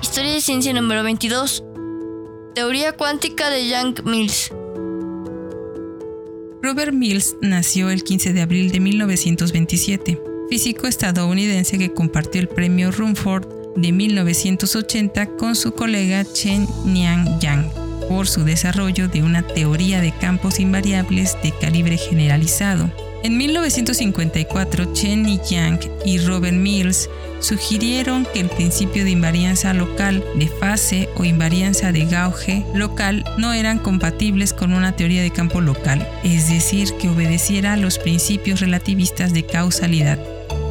Historia 0.02 0.34
de 0.34 0.42
ciencia 0.42 0.74
número 0.74 1.02
22. 1.04 1.64
Teoría 2.54 2.92
cuántica 2.92 3.50
de 3.50 3.70
Young 3.70 4.04
Mills. 4.04 4.52
Robert 6.62 6.92
Mills 6.92 7.38
nació 7.42 7.92
el 7.92 8.04
15 8.04 8.34
de 8.34 8.42
abril 8.42 8.70
de 8.74 8.82
1927, 8.82 10.22
físico 10.50 10.86
estadounidense 10.86 11.78
que 11.78 11.94
compartió 11.94 12.42
el 12.42 12.50
premio 12.50 12.92
Rumford 12.92 13.48
de 13.78 13.94
1980 13.94 15.38
con 15.38 15.56
su 15.56 15.72
colega 15.72 16.26
Chen 16.26 16.68
Niang 16.84 17.40
Yang 17.40 17.89
por 18.10 18.28
su 18.28 18.44
desarrollo 18.44 19.08
de 19.08 19.24
una 19.24 19.44
teoría 19.44 20.02
de 20.02 20.12
campos 20.12 20.60
invariables 20.60 21.38
de 21.42 21.54
calibre 21.62 21.98
generalizado. 21.98 22.92
En 23.22 23.38
1954, 23.38 24.94
Chen 24.94 25.26
Yang 25.50 25.92
y 26.06 26.20
Robert 26.20 26.56
Mills 26.56 27.10
sugirieron 27.40 28.26
que 28.34 28.40
el 28.40 28.50
principio 28.50 29.04
de 29.04 29.12
invarianza 29.12 29.74
local 29.74 30.24
de 30.36 30.48
fase 30.48 31.10
o 31.16 31.26
invarianza 31.26 31.92
de 31.92 32.06
gauge 32.06 32.66
local 32.74 33.24
no 33.38 33.54
eran 33.54 33.78
compatibles 33.78 34.54
con 34.54 34.74
una 34.74 34.96
teoría 34.96 35.22
de 35.22 35.32
campo 35.32 35.62
local, 35.62 36.08
es 36.24 36.50
decir, 36.50 36.94
que 37.00 37.10
obedeciera 37.10 37.74
a 37.74 37.78
los 37.78 38.00
principios 38.00 38.62
relativistas 38.62 39.34
de 39.34 39.46
causalidad. 39.46 40.20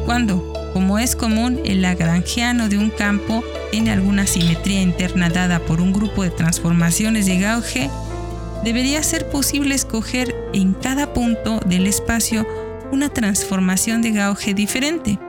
Cuando, 0.05 0.58
como 0.79 0.97
es 0.97 1.13
común, 1.13 1.59
el 1.65 1.81
lagrangiano 1.81 2.69
de 2.69 2.77
un 2.77 2.89
campo 2.89 3.43
tiene 3.69 3.91
alguna 3.91 4.25
simetría 4.25 4.81
interna 4.81 5.29
dada 5.29 5.59
por 5.59 5.81
un 5.81 5.91
grupo 5.91 6.23
de 6.23 6.29
transformaciones 6.29 7.25
de 7.25 7.37
gauge, 7.37 7.89
debería 8.63 9.03
ser 9.03 9.29
posible 9.29 9.75
escoger 9.75 10.33
en 10.53 10.73
cada 10.73 11.11
punto 11.11 11.59
del 11.65 11.85
espacio 11.85 12.47
una 12.93 13.09
transformación 13.09 14.01
de 14.01 14.11
gauge 14.11 14.53
diferente 14.53 15.19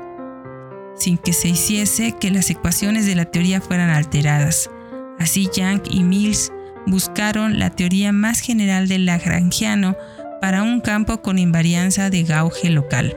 sin 0.94 1.18
que 1.18 1.32
se 1.32 1.48
hiciese 1.48 2.12
que 2.12 2.30
las 2.30 2.48
ecuaciones 2.48 3.04
de 3.04 3.16
la 3.16 3.24
teoría 3.24 3.60
fueran 3.60 3.90
alteradas. 3.90 4.70
Así 5.18 5.48
Young 5.52 5.80
y 5.90 6.04
Mills 6.04 6.52
buscaron 6.86 7.58
la 7.58 7.70
teoría 7.70 8.12
más 8.12 8.38
general 8.38 8.86
del 8.86 9.04
Lagrangiano 9.04 9.96
para 10.40 10.62
un 10.62 10.80
campo 10.80 11.22
con 11.22 11.40
invarianza 11.40 12.08
de 12.08 12.22
gauge 12.22 12.70
local. 12.70 13.16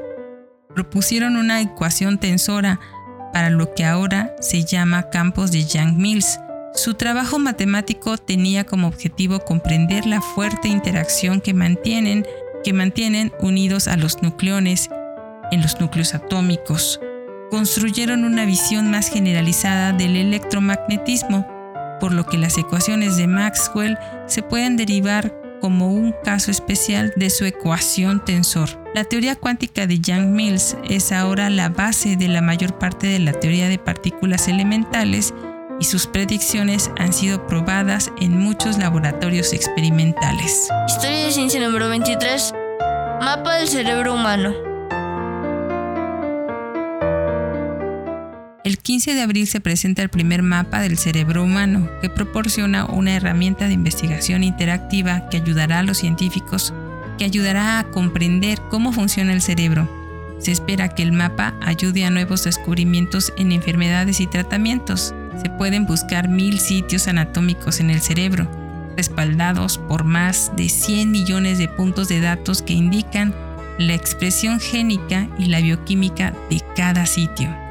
Propusieron 0.73 1.35
una 1.35 1.61
ecuación 1.61 2.17
tensora 2.17 2.79
para 3.31 3.49
lo 3.49 3.73
que 3.73 3.85
ahora 3.85 4.35
se 4.39 4.63
llama 4.63 5.09
campos 5.09 5.51
de 5.51 5.65
Young-Mills. 5.65 6.39
Su 6.75 6.95
trabajo 6.95 7.39
matemático 7.39 8.17
tenía 8.17 8.63
como 8.63 8.87
objetivo 8.87 9.39
comprender 9.39 10.05
la 10.05 10.21
fuerte 10.21 10.67
interacción 10.67 11.41
que 11.41 11.53
mantienen, 11.53 12.25
que 12.63 12.73
mantienen 12.73 13.31
unidos 13.39 13.87
a 13.87 13.97
los 13.97 14.21
nucleones 14.23 14.89
en 15.51 15.61
los 15.61 15.79
núcleos 15.79 16.15
atómicos, 16.15 16.99
construyeron 17.51 18.23
una 18.23 18.45
visión 18.45 18.89
más 18.89 19.09
generalizada 19.09 19.93
del 19.93 20.15
electromagnetismo, 20.15 21.47
por 21.99 22.11
lo 22.11 22.25
que 22.25 22.39
las 22.39 22.57
ecuaciones 22.57 23.17
de 23.17 23.27
Maxwell 23.27 23.97
se 24.25 24.41
pueden 24.41 24.77
derivar 24.77 25.42
como 25.63 25.87
un 25.87 26.13
caso 26.25 26.51
especial 26.51 27.13
de 27.15 27.29
su 27.29 27.45
ecuación 27.45 28.25
tensor. 28.25 28.67
La 28.93 29.05
teoría 29.05 29.37
cuántica 29.37 29.87
de 29.87 29.97
Young-Mills 29.97 30.75
es 30.89 31.13
ahora 31.13 31.49
la 31.49 31.69
base 31.69 32.17
de 32.17 32.27
la 32.27 32.41
mayor 32.41 32.77
parte 32.77 33.07
de 33.07 33.19
la 33.19 33.31
teoría 33.31 33.69
de 33.69 33.77
partículas 33.79 34.49
elementales 34.49 35.33
y 35.79 35.85
sus 35.85 36.05
predicciones 36.05 36.91
han 36.97 37.13
sido 37.13 37.47
probadas 37.47 38.11
en 38.19 38.37
muchos 38.37 38.77
laboratorios 38.77 39.53
experimentales. 39.53 40.67
Historia 40.85 41.27
de 41.27 41.31
ciencia 41.31 41.65
número 41.65 41.87
23. 41.87 42.53
Mapa 43.21 43.55
del 43.55 43.69
cerebro 43.69 44.15
humano. 44.15 44.72
15 48.93 49.15
de 49.15 49.21
abril 49.23 49.47
se 49.47 49.59
presenta 49.59 50.03
el 50.03 50.09
primer 50.09 50.43
mapa 50.43 50.79
del 50.79 50.99
cerebro 50.99 51.43
humano, 51.43 51.89
que 51.99 52.11
proporciona 52.11 52.85
una 52.85 53.15
herramienta 53.15 53.65
de 53.65 53.73
investigación 53.73 54.43
interactiva 54.43 55.29
que 55.29 55.37
ayudará 55.37 55.79
a 55.79 55.83
los 55.83 55.97
científicos, 55.97 56.75
que 57.17 57.25
ayudará 57.25 57.79
a 57.79 57.89
comprender 57.89 58.61
cómo 58.69 58.93
funciona 58.93 59.33
el 59.33 59.41
cerebro. 59.41 59.89
Se 60.37 60.51
espera 60.51 60.89
que 60.89 61.01
el 61.01 61.11
mapa 61.11 61.55
ayude 61.63 62.05
a 62.05 62.11
nuevos 62.11 62.43
descubrimientos 62.43 63.33
en 63.35 63.51
enfermedades 63.51 64.19
y 64.19 64.27
tratamientos. 64.27 65.15
Se 65.41 65.49
pueden 65.49 65.87
buscar 65.87 66.29
mil 66.29 66.59
sitios 66.59 67.07
anatómicos 67.07 67.79
en 67.79 67.89
el 67.89 67.99
cerebro, 67.99 68.47
respaldados 68.95 69.79
por 69.79 70.03
más 70.03 70.51
de 70.55 70.69
100 70.69 71.09
millones 71.09 71.57
de 71.57 71.67
puntos 71.67 72.09
de 72.09 72.19
datos 72.19 72.61
que 72.61 72.73
indican 72.73 73.33
la 73.79 73.95
expresión 73.95 74.59
génica 74.59 75.27
y 75.39 75.45
la 75.45 75.61
bioquímica 75.61 76.35
de 76.51 76.61
cada 76.75 77.07
sitio. 77.07 77.62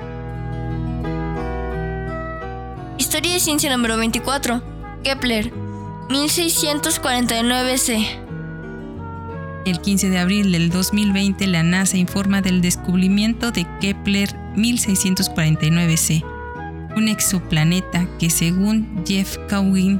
Ciencia 3.41 3.75
número 3.75 3.97
24. 3.97 4.63
Kepler, 5.03 5.53
1649c. 6.09 8.07
El 9.65 9.81
15 9.81 10.11
de 10.11 10.19
abril 10.19 10.53
del 10.53 10.69
2020, 10.71 11.47
la 11.47 11.63
NASA 11.63 11.97
informa 11.97 12.43
del 12.43 12.61
descubrimiento 12.61 13.51
de 13.51 13.67
Kepler 13.81 14.37
1649c, 14.55 16.23
un 16.97 17.09
exoplaneta 17.09 18.07
que 18.19 18.29
según 18.29 19.03
Jeff 19.07 19.39
Cowlin, 19.49 19.99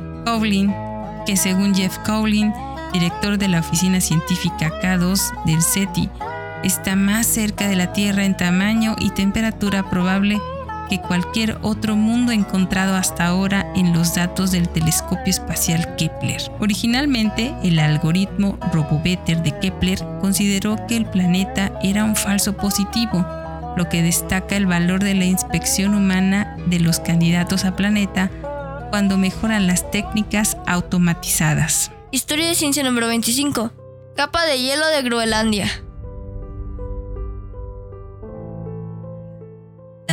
que 1.27 1.37
según 1.37 1.75
Jeff 1.75 1.99
Cowlin, 2.05 2.53
director 2.93 3.39
de 3.39 3.49
la 3.49 3.61
oficina 3.61 4.01
científica 4.01 4.71
K2 4.81 5.45
del 5.47 5.63
SETI, 5.63 6.11
está 6.63 6.95
más 6.97 7.27
cerca 7.27 7.67
de 7.67 7.77
la 7.77 7.93
Tierra 7.93 8.25
en 8.25 8.37
tamaño 8.37 8.95
y 9.01 9.11
temperatura 9.11 9.89
probable 9.91 10.41
que 10.93 11.01
cualquier 11.01 11.57
otro 11.63 11.97
mundo 11.97 12.33
encontrado 12.33 12.97
hasta 12.97 13.25
ahora 13.25 13.73
en 13.75 13.95
los 13.95 14.15
datos 14.15 14.51
del 14.51 14.69
telescopio 14.69 15.31
espacial 15.31 15.97
Kepler. 15.97 16.43
Originalmente, 16.61 17.55
el 17.63 17.79
algoritmo 17.79 18.59
RoboVetter 18.75 19.43
de 19.43 19.59
Kepler 19.59 20.01
consideró 20.21 20.77
que 20.87 20.99
el 20.99 21.07
planeta 21.07 21.73
era 21.83 22.05
un 22.05 22.15
falso 22.15 22.59
positivo, 22.59 23.27
lo 23.75 23.89
que 23.89 24.03
destaca 24.03 24.55
el 24.55 24.67
valor 24.67 25.03
de 25.03 25.15
la 25.15 25.25
inspección 25.25 25.95
humana 25.95 26.59
de 26.67 26.79
los 26.79 27.01
candidatos 27.01 27.65
a 27.65 27.75
planeta 27.75 28.31
cuando 28.91 29.17
mejoran 29.17 29.67
las 29.67 29.91
técnicas 29.91 30.59
automatizadas. 30.67 31.91
Historia 32.11 32.49
de 32.49 32.55
ciencia 32.55 32.83
número 32.83 33.07
25. 33.07 33.73
Capa 34.15 34.45
de 34.45 34.59
hielo 34.61 34.87
de 34.89 35.01
Groenlandia. 35.01 35.71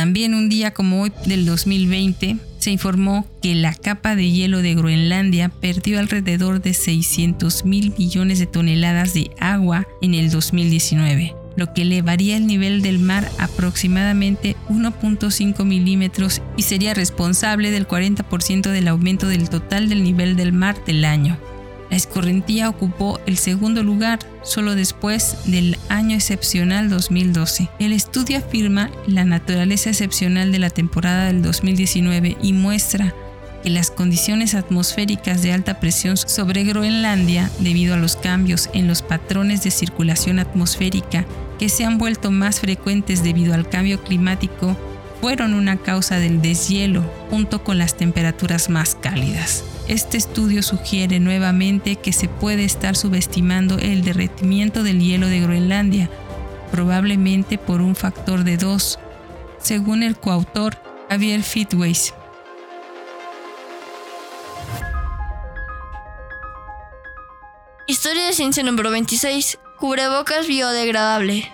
También 0.00 0.32
un 0.32 0.48
día 0.48 0.70
como 0.70 1.02
hoy 1.02 1.12
del 1.26 1.44
2020 1.44 2.38
se 2.56 2.70
informó 2.70 3.26
que 3.42 3.54
la 3.54 3.74
capa 3.74 4.16
de 4.16 4.30
hielo 4.30 4.62
de 4.62 4.74
Groenlandia 4.74 5.50
perdió 5.50 5.98
alrededor 5.98 6.62
de 6.62 6.72
600 6.72 7.66
mil 7.66 7.92
millones 7.98 8.38
de 8.38 8.46
toneladas 8.46 9.12
de 9.12 9.30
agua 9.38 9.86
en 10.00 10.14
el 10.14 10.30
2019, 10.30 11.34
lo 11.54 11.74
que 11.74 11.82
elevaría 11.82 12.38
el 12.38 12.46
nivel 12.46 12.80
del 12.80 12.98
mar 12.98 13.30
aproximadamente 13.38 14.56
1.5 14.70 15.66
milímetros 15.66 16.40
y 16.56 16.62
sería 16.62 16.94
responsable 16.94 17.70
del 17.70 17.86
40% 17.86 18.70
del 18.70 18.88
aumento 18.88 19.28
del 19.28 19.50
total 19.50 19.90
del 19.90 20.02
nivel 20.02 20.34
del 20.34 20.54
mar 20.54 20.82
del 20.86 21.04
año. 21.04 21.38
La 21.90 21.96
escorrentía 21.96 22.68
ocupó 22.68 23.20
el 23.26 23.36
segundo 23.36 23.82
lugar 23.82 24.20
solo 24.42 24.74
después 24.76 25.36
del 25.44 25.76
año 25.88 26.14
excepcional 26.14 26.88
2012. 26.88 27.68
El 27.80 27.92
estudio 27.92 28.38
afirma 28.38 28.90
la 29.06 29.24
naturaleza 29.24 29.90
excepcional 29.90 30.52
de 30.52 30.60
la 30.60 30.70
temporada 30.70 31.26
del 31.26 31.42
2019 31.42 32.36
y 32.40 32.52
muestra 32.52 33.12
que 33.62 33.70
las 33.70 33.90
condiciones 33.90 34.54
atmosféricas 34.54 35.42
de 35.42 35.52
alta 35.52 35.80
presión 35.80 36.16
sobre 36.16 36.64
Groenlandia, 36.64 37.50
debido 37.58 37.94
a 37.94 37.98
los 37.98 38.16
cambios 38.16 38.70
en 38.72 38.86
los 38.86 39.02
patrones 39.02 39.62
de 39.64 39.70
circulación 39.70 40.38
atmosférica 40.38 41.26
que 41.58 41.68
se 41.68 41.84
han 41.84 41.98
vuelto 41.98 42.30
más 42.30 42.60
frecuentes 42.60 43.22
debido 43.22 43.52
al 43.52 43.68
cambio 43.68 44.02
climático, 44.02 44.76
fueron 45.20 45.52
una 45.52 45.76
causa 45.76 46.18
del 46.18 46.40
deshielo 46.40 47.02
junto 47.28 47.62
con 47.62 47.76
las 47.76 47.96
temperaturas 47.96 48.70
más 48.70 48.94
cálidas. 48.94 49.64
Este 49.90 50.18
estudio 50.18 50.62
sugiere 50.62 51.18
nuevamente 51.18 51.96
que 51.96 52.12
se 52.12 52.28
puede 52.28 52.64
estar 52.64 52.94
subestimando 52.94 53.76
el 53.76 54.04
derretimiento 54.04 54.84
del 54.84 55.00
hielo 55.00 55.26
de 55.26 55.40
Groenlandia, 55.40 56.08
probablemente 56.70 57.58
por 57.58 57.80
un 57.80 57.96
factor 57.96 58.44
de 58.44 58.56
2, 58.56 59.00
según 59.60 60.04
el 60.04 60.16
coautor 60.16 60.76
Javier 61.08 61.42
Fitways. 61.42 62.14
Historia 67.88 68.26
de 68.26 68.32
ciencia 68.32 68.62
número 68.62 68.92
26. 68.92 69.58
Cubrebocas 69.76 70.46
biodegradable. 70.46 71.50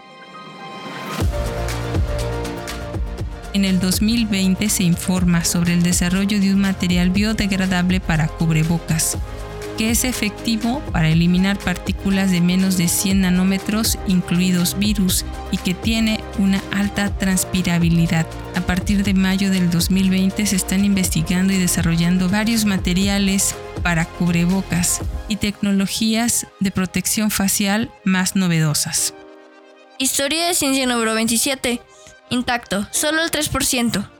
En 3.56 3.64
el 3.64 3.80
2020 3.80 4.68
se 4.68 4.82
informa 4.82 5.42
sobre 5.42 5.72
el 5.72 5.82
desarrollo 5.82 6.38
de 6.40 6.52
un 6.52 6.60
material 6.60 7.08
biodegradable 7.08 8.00
para 8.00 8.28
cubrebocas, 8.28 9.16
que 9.78 9.88
es 9.88 10.04
efectivo 10.04 10.82
para 10.92 11.08
eliminar 11.08 11.58
partículas 11.58 12.30
de 12.30 12.42
menos 12.42 12.76
de 12.76 12.86
100 12.86 13.22
nanómetros, 13.22 13.98
incluidos 14.06 14.78
virus, 14.78 15.24
y 15.52 15.56
que 15.56 15.72
tiene 15.72 16.20
una 16.36 16.62
alta 16.70 17.08
transpirabilidad. 17.16 18.26
A 18.56 18.60
partir 18.60 19.04
de 19.04 19.14
mayo 19.14 19.50
del 19.50 19.70
2020 19.70 20.44
se 20.44 20.56
están 20.56 20.84
investigando 20.84 21.54
y 21.54 21.56
desarrollando 21.56 22.28
varios 22.28 22.66
materiales 22.66 23.54
para 23.82 24.04
cubrebocas 24.04 25.00
y 25.28 25.36
tecnologías 25.36 26.46
de 26.60 26.72
protección 26.72 27.30
facial 27.30 27.90
más 28.04 28.36
novedosas. 28.36 29.14
Historia 29.98 30.46
de 30.46 30.52
ciencia 30.52 30.86
número 30.86 31.14
27 31.14 31.80
intacto, 32.30 32.86
solo 32.90 33.22
el 33.22 33.30
3%. 33.30 34.10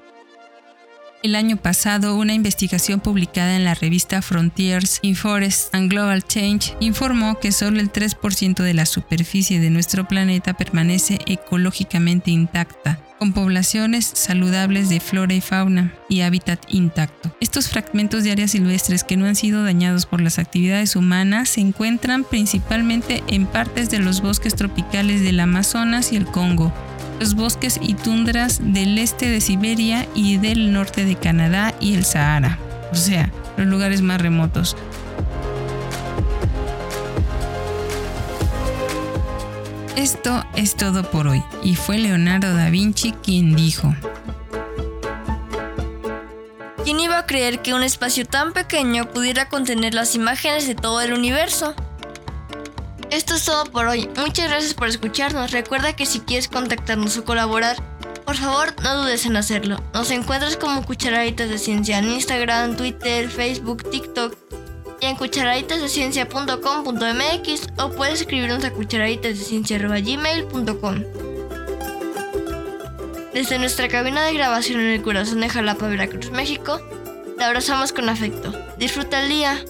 El 1.23 1.35
año 1.35 1.57
pasado, 1.57 2.15
una 2.15 2.35
investigación 2.35 3.01
publicada 3.01 3.57
en 3.57 3.65
la 3.65 3.75
revista 3.75 4.23
Frontiers 4.23 5.01
in 5.03 5.17
Forest 5.17 5.75
and 5.75 5.91
Global 5.91 6.23
Change 6.23 6.77
informó 6.79 7.41
que 7.41 7.51
solo 7.51 7.81
el 7.81 7.91
3% 7.91 8.63
de 8.63 8.75
la 8.75 8.87
superficie 8.87 9.59
de 9.59 9.71
nuestro 9.71 10.07
planeta 10.07 10.53
permanece 10.55 11.19
ecológicamente 11.27 12.31
intacta, 12.31 13.01
con 13.19 13.33
poblaciones 13.33 14.05
saludables 14.15 14.89
de 14.89 15.01
flora 15.01 15.35
y 15.35 15.41
fauna 15.41 15.95
y 16.09 16.21
hábitat 16.21 16.61
intacto. 16.69 17.35
Estos 17.41 17.71
fragmentos 17.71 18.23
de 18.23 18.33
áreas 18.33 18.53
silvestres 18.53 19.03
que 19.03 19.17
no 19.17 19.27
han 19.27 19.37
sido 19.37 19.65
dañados 19.65 20.07
por 20.07 20.21
las 20.21 20.39
actividades 20.39 20.97
humanas 20.97 21.49
se 21.49 21.61
encuentran 21.61 22.25
principalmente 22.25 23.25
en 23.27 23.47
partes 23.47 23.91
de 23.91 23.99
los 23.99 24.21
bosques 24.21 24.55
tropicales 24.55 25.23
del 25.23 25.41
Amazonas 25.41 26.13
y 26.13 26.17
el 26.17 26.27
Congo, 26.27 26.73
los 27.21 27.35
bosques 27.35 27.79
y 27.81 27.95
tundras 27.95 28.61
del 28.63 28.99
este 28.99 29.29
de 29.29 29.41
Siberia 29.41 30.07
y 30.15 30.37
del 30.39 30.73
norte 30.73 31.05
de 31.05 31.17
Canadá 31.17 31.75
y 31.81 31.95
el 31.95 32.05
Sahara, 32.05 32.59
o 32.93 32.95
sea, 32.95 33.31
los 33.57 33.67
lugares 33.67 34.03
más 34.03 34.21
remotos. 34.21 34.77
Esto 39.97 40.45
es 40.55 40.77
todo 40.77 41.11
por 41.11 41.27
hoy 41.27 41.43
y 41.63 41.75
fue 41.75 41.99
Leonardo 41.99 42.55
da 42.55 42.69
Vinci 42.71 43.13
quien 43.13 43.57
dijo, 43.57 43.95
¿Quién 46.85 47.01
iba 47.01 47.19
a 47.19 47.27
creer 47.27 47.63
que 47.63 47.75
un 47.75 47.83
espacio 47.83 48.25
tan 48.25 48.53
pequeño 48.53 49.11
pudiera 49.11 49.49
contener 49.49 49.95
las 49.95 50.15
imágenes 50.15 50.69
de 50.69 50.77
todo 50.77 51.01
el 51.01 51.13
universo? 51.13 51.75
Esto 53.11 53.35
es 53.35 53.45
todo 53.45 53.65
por 53.67 53.87
hoy. 53.87 54.09
Muchas 54.17 54.49
gracias 54.49 54.73
por 54.75 54.89
escucharnos. 54.89 55.53
Recuerda 55.53 55.95
que 55.95 56.07
si 56.07 56.19
quieres 56.21 56.49
contactarnos 56.49 57.17
o 57.17 57.25
colaborar, 57.25 57.77
por 58.25 58.37
favor 58.37 58.75
no 58.83 59.03
dudes 59.03 59.27
en 59.27 59.37
hacerlo. 59.37 59.81
Nos 59.95 60.11
encuentras 60.11 60.57
como 60.57 60.85
Cucharaditas 60.85 61.49
de 61.49 61.59
Ciencia 61.59 61.99
en 61.99 62.11
Instagram, 62.11 62.77
Twitter, 62.77 63.31
Facebook, 63.31 63.89
TikTok 63.89 64.37
y 65.01 65.07
en 65.07 65.15
cucharaditasdeciencia.com.mx 65.17 67.69
o 67.79 67.91
puedes 67.91 68.23
escribirnos 68.23 68.65
a 68.65 68.73
cucharaditasdeciencia.gmail.com 68.73 71.05
Desde 73.33 73.59
nuestra 73.59 73.87
cabina 73.89 74.25
de 74.25 74.35
grabación 74.35 74.81
en 74.81 74.87
el 74.87 75.03
corazón 75.03 75.41
de 75.41 75.49
Jalapa, 75.49 75.87
Veracruz, 75.87 76.33
México, 76.33 76.81
te 77.39 77.45
abrazamos 77.45 77.93
con 77.93 78.09
afecto. 78.09 78.53
Disfruta 78.79 79.23
el 79.23 79.29
día. 79.29 79.65